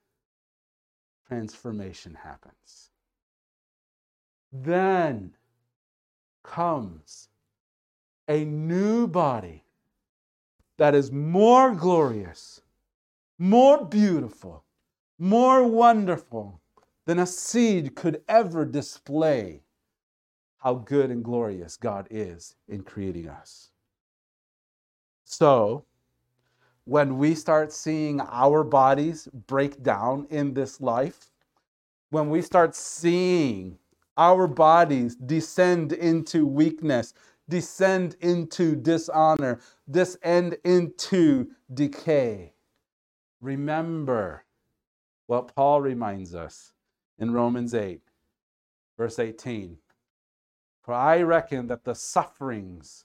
transformation 1.30 2.12
happens. 2.24 2.90
Then 4.52 5.30
comes 6.42 7.28
a 8.26 8.44
new 8.44 9.06
body 9.06 9.62
that 10.76 10.92
is 10.92 11.12
more 11.12 11.72
glorious, 11.72 12.62
more 13.38 13.84
beautiful, 13.84 14.64
more 15.20 15.64
wonderful 15.64 16.60
than 17.06 17.20
a 17.20 17.26
seed 17.26 17.94
could 17.94 18.22
ever 18.28 18.64
display 18.64 19.62
how 20.58 20.74
good 20.74 21.12
and 21.12 21.22
glorious 21.22 21.76
God 21.76 22.08
is 22.10 22.56
in 22.66 22.82
creating 22.82 23.28
us. 23.28 23.70
So, 25.24 25.84
when 26.90 27.18
we 27.18 27.36
start 27.36 27.72
seeing 27.72 28.20
our 28.20 28.64
bodies 28.64 29.28
break 29.46 29.80
down 29.80 30.26
in 30.28 30.52
this 30.52 30.80
life, 30.80 31.30
when 32.10 32.28
we 32.28 32.42
start 32.42 32.74
seeing 32.74 33.78
our 34.16 34.48
bodies 34.48 35.14
descend 35.14 35.92
into 35.92 36.44
weakness, 36.44 37.14
descend 37.48 38.16
into 38.20 38.74
dishonor, 38.74 39.60
descend 39.88 40.56
into 40.64 41.48
decay, 41.72 42.52
remember 43.40 44.44
what 45.28 45.54
Paul 45.54 45.80
reminds 45.82 46.34
us 46.34 46.72
in 47.20 47.30
Romans 47.30 47.72
8, 47.72 48.00
verse 48.98 49.20
18. 49.20 49.78
For 50.82 50.92
I 50.92 51.22
reckon 51.22 51.68
that 51.68 51.84
the 51.84 51.94
sufferings, 51.94 53.04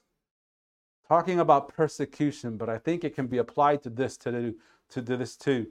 talking 1.08 1.40
about 1.40 1.68
persecution, 1.68 2.56
but 2.56 2.68
I 2.68 2.78
think 2.78 3.04
it 3.04 3.14
can 3.14 3.26
be 3.26 3.38
applied 3.38 3.82
to 3.82 3.90
this 3.90 4.16
to, 4.18 4.54
to 4.90 5.00
this 5.00 5.36
too. 5.36 5.66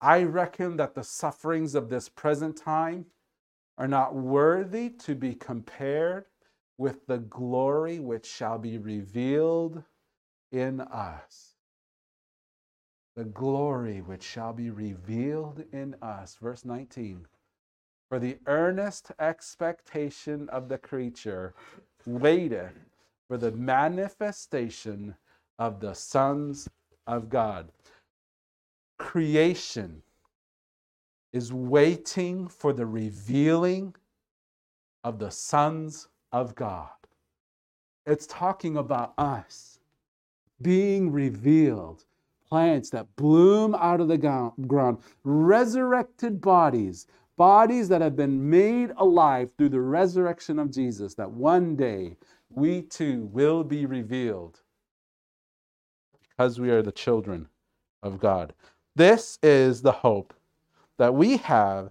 I 0.00 0.24
reckon 0.24 0.76
that 0.76 0.94
the 0.94 1.04
sufferings 1.04 1.74
of 1.74 1.88
this 1.88 2.08
present 2.08 2.56
time 2.56 3.06
are 3.78 3.88
not 3.88 4.14
worthy 4.14 4.90
to 4.90 5.14
be 5.14 5.34
compared 5.34 6.26
with 6.78 7.06
the 7.06 7.18
glory 7.18 7.98
which 7.98 8.26
shall 8.26 8.58
be 8.58 8.78
revealed 8.78 9.82
in 10.52 10.80
us. 10.80 11.54
The 13.16 13.24
glory 13.24 14.02
which 14.02 14.22
shall 14.22 14.52
be 14.52 14.70
revealed 14.70 15.64
in 15.72 15.96
us. 16.02 16.36
Verse 16.40 16.64
19. 16.64 17.26
For 18.08 18.18
the 18.18 18.38
earnest 18.46 19.10
expectation 19.18 20.48
of 20.50 20.68
the 20.68 20.78
creature 20.78 21.54
waiteth 22.04 22.74
for 23.28 23.36
the 23.36 23.52
manifestation 23.52 25.14
of 25.58 25.80
the 25.80 25.94
sons 25.94 26.68
of 27.06 27.28
God. 27.28 27.70
Creation 28.98 30.02
is 31.32 31.52
waiting 31.52 32.48
for 32.48 32.72
the 32.72 32.86
revealing 32.86 33.94
of 35.04 35.18
the 35.18 35.30
sons 35.30 36.08
of 36.32 36.54
God. 36.54 36.88
It's 38.06 38.26
talking 38.26 38.76
about 38.76 39.12
us 39.18 39.78
being 40.62 41.10
revealed, 41.12 42.04
plants 42.48 42.90
that 42.90 43.14
bloom 43.16 43.74
out 43.74 44.00
of 44.00 44.08
the 44.08 44.18
ground, 44.18 44.98
resurrected 45.24 46.40
bodies, 46.40 47.06
bodies 47.36 47.88
that 47.88 48.00
have 48.00 48.16
been 48.16 48.50
made 48.50 48.92
alive 48.96 49.50
through 49.56 49.70
the 49.70 49.80
resurrection 49.80 50.58
of 50.58 50.70
Jesus, 50.70 51.14
that 51.14 51.30
one 51.30 51.76
day 51.76 52.16
we 52.50 52.82
too 52.82 53.28
will 53.32 53.64
be 53.64 53.86
revealed 53.86 54.60
because 56.30 56.60
we 56.60 56.70
are 56.70 56.82
the 56.82 56.92
children 56.92 57.48
of 58.02 58.18
God. 58.18 58.54
This 58.96 59.38
is 59.42 59.82
the 59.82 59.92
hope 59.92 60.34
that 60.98 61.14
we 61.14 61.38
have 61.38 61.90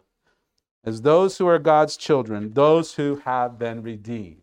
as 0.85 1.01
those 1.01 1.37
who 1.37 1.47
are 1.47 1.59
God's 1.59 1.97
children, 1.97 2.53
those 2.53 2.93
who 2.93 3.17
have 3.25 3.59
been 3.59 3.83
redeemed 3.83 4.41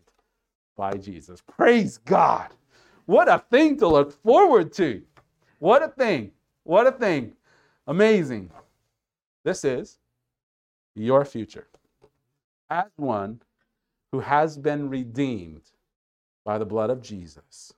by 0.77 0.93
Jesus. 0.93 1.41
Praise 1.41 1.97
God. 1.97 2.49
What 3.05 3.29
a 3.29 3.43
thing 3.51 3.77
to 3.77 3.87
look 3.87 4.11
forward 4.23 4.73
to. 4.73 5.01
What 5.59 5.83
a 5.83 5.89
thing. 5.89 6.31
What 6.63 6.87
a 6.87 6.91
thing. 6.91 7.33
Amazing. 7.87 8.51
This 9.43 9.65
is 9.65 9.97
your 10.95 11.25
future 11.25 11.67
as 12.69 12.91
one 12.97 13.41
who 14.11 14.19
has 14.21 14.57
been 14.57 14.89
redeemed 14.89 15.63
by 16.45 16.57
the 16.57 16.65
blood 16.65 16.89
of 16.89 17.01
Jesus. 17.01 17.73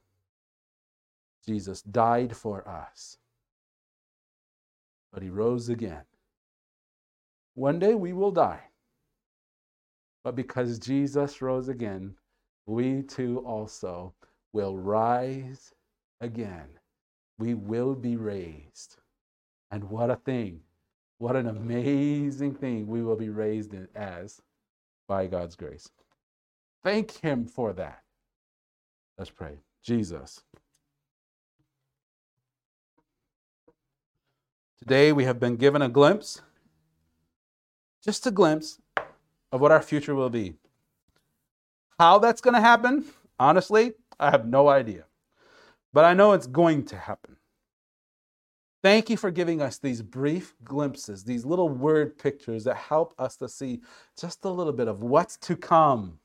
Jesus 1.46 1.82
died 1.84 2.36
for 2.36 2.68
us, 2.68 3.18
but 5.14 5.24
he 5.24 5.30
rose 5.30 5.70
again. 5.70 6.04
One 7.56 7.80
day 7.80 7.96
we 7.96 8.14
will 8.14 8.32
die, 8.32 8.62
but 10.24 10.36
because 10.36 10.80
Jesus 10.80 11.42
rose 11.42 11.70
again, 11.70 12.16
we 12.66 13.04
too 13.04 13.40
also 13.46 14.14
will 14.54 14.78
rise 14.78 15.74
again. 16.22 16.68
We 17.38 17.54
will 17.54 17.96
be 17.96 18.18
raised. 18.18 18.98
And 19.72 19.86
what 19.86 20.10
a 20.10 20.18
thing! 20.18 20.62
What 21.18 21.36
an 21.36 21.48
amazing 21.48 22.56
thing 22.56 22.88
we 22.88 23.02
will 23.02 23.16
be 23.16 23.30
raised 23.30 23.74
as 23.96 24.42
by 25.08 25.28
God's 25.28 25.56
grace. 25.56 25.90
Thank 26.84 27.20
Him 27.20 27.46
for 27.46 27.74
that. 27.74 28.04
Let's 29.18 29.30
pray. 29.30 29.60
Jesus. 29.82 30.42
Today 34.78 35.12
we 35.14 35.24
have 35.24 35.40
been 35.40 35.56
given 35.56 35.82
a 35.82 35.90
glimpse, 35.90 36.42
just 38.04 38.28
a 38.28 38.32
glimpse, 38.32 38.80
of 39.52 39.62
what 39.62 39.72
our 39.72 39.82
future 39.82 40.14
will 40.14 40.30
be. 40.30 40.56
How 41.98 42.20
that's 42.20 42.42
going 42.42 42.56
to 42.56 42.62
happen, 42.62 43.06
honestly, 43.40 43.94
I 44.20 44.32
have 44.32 44.46
no 44.48 44.68
idea. 44.68 45.06
But 45.94 46.04
I 46.04 46.14
know 46.14 46.34
it's 46.34 46.46
going 46.46 46.86
to 46.88 46.98
happen. 46.98 47.38
Thank 48.86 49.10
you 49.10 49.18
for 49.18 49.32
giving 49.32 49.64
us 49.64 49.80
these 49.80 50.04
brief 50.04 50.54
glimpses, 50.64 51.24
these 51.24 51.44
little 51.44 51.70
word 51.70 52.20
pictures 52.20 52.66
that 52.66 52.78
help 52.78 53.16
us 53.18 53.36
to 53.38 53.50
see 53.50 53.82
just 54.16 54.46
a 54.46 54.50
little 54.52 54.74
bit 54.74 54.88
of 54.88 55.02
what's 55.02 55.38
to 55.38 55.56
come. 55.56 56.20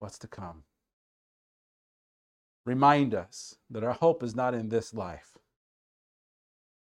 What's 0.00 0.18
to 0.18 0.26
come. 0.26 0.64
Remind 2.66 3.14
us 3.14 3.54
that 3.70 3.84
our 3.84 3.92
hope 3.92 4.24
is 4.24 4.34
not 4.34 4.52
in 4.52 4.68
this 4.68 4.92
life. 4.92 5.38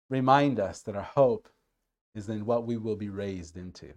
Remind 0.08 0.58
us 0.58 0.80
that 0.80 0.96
our 0.96 1.02
hope 1.02 1.50
is 2.14 2.30
in 2.30 2.46
what 2.46 2.64
we 2.64 2.78
will 2.78 2.96
be 2.96 3.10
raised 3.10 3.58
into. 3.58 3.92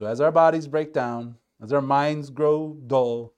So, 0.00 0.06
as 0.06 0.20
our 0.20 0.32
bodies 0.32 0.66
break 0.66 0.92
down, 0.92 1.36
as 1.62 1.72
our 1.72 1.80
minds 1.80 2.28
grow 2.28 2.76
dull, 2.88 3.34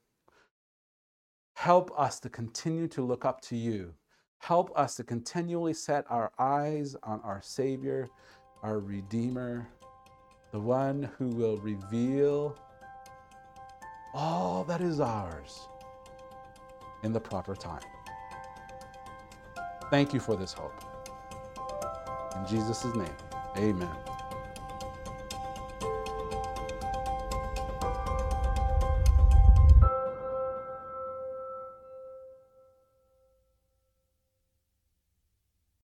help 1.56 1.92
us 2.00 2.20
to 2.20 2.30
continue 2.30 2.88
to 2.88 3.02
look 3.02 3.26
up 3.26 3.42
to 3.42 3.54
you 3.54 3.92
Help 4.42 4.76
us 4.76 4.96
to 4.96 5.04
continually 5.04 5.72
set 5.72 6.04
our 6.10 6.32
eyes 6.36 6.96
on 7.04 7.20
our 7.20 7.40
Savior, 7.40 8.08
our 8.64 8.80
Redeemer, 8.80 9.68
the 10.50 10.58
one 10.58 11.08
who 11.16 11.28
will 11.28 11.58
reveal 11.58 12.58
all 14.12 14.64
that 14.64 14.80
is 14.80 14.98
ours 14.98 15.68
in 17.04 17.12
the 17.12 17.20
proper 17.20 17.54
time. 17.54 17.82
Thank 19.90 20.12
you 20.12 20.18
for 20.18 20.34
this 20.34 20.52
hope. 20.52 20.74
In 22.36 22.44
Jesus' 22.48 22.84
name, 22.96 23.14
amen. 23.56 24.11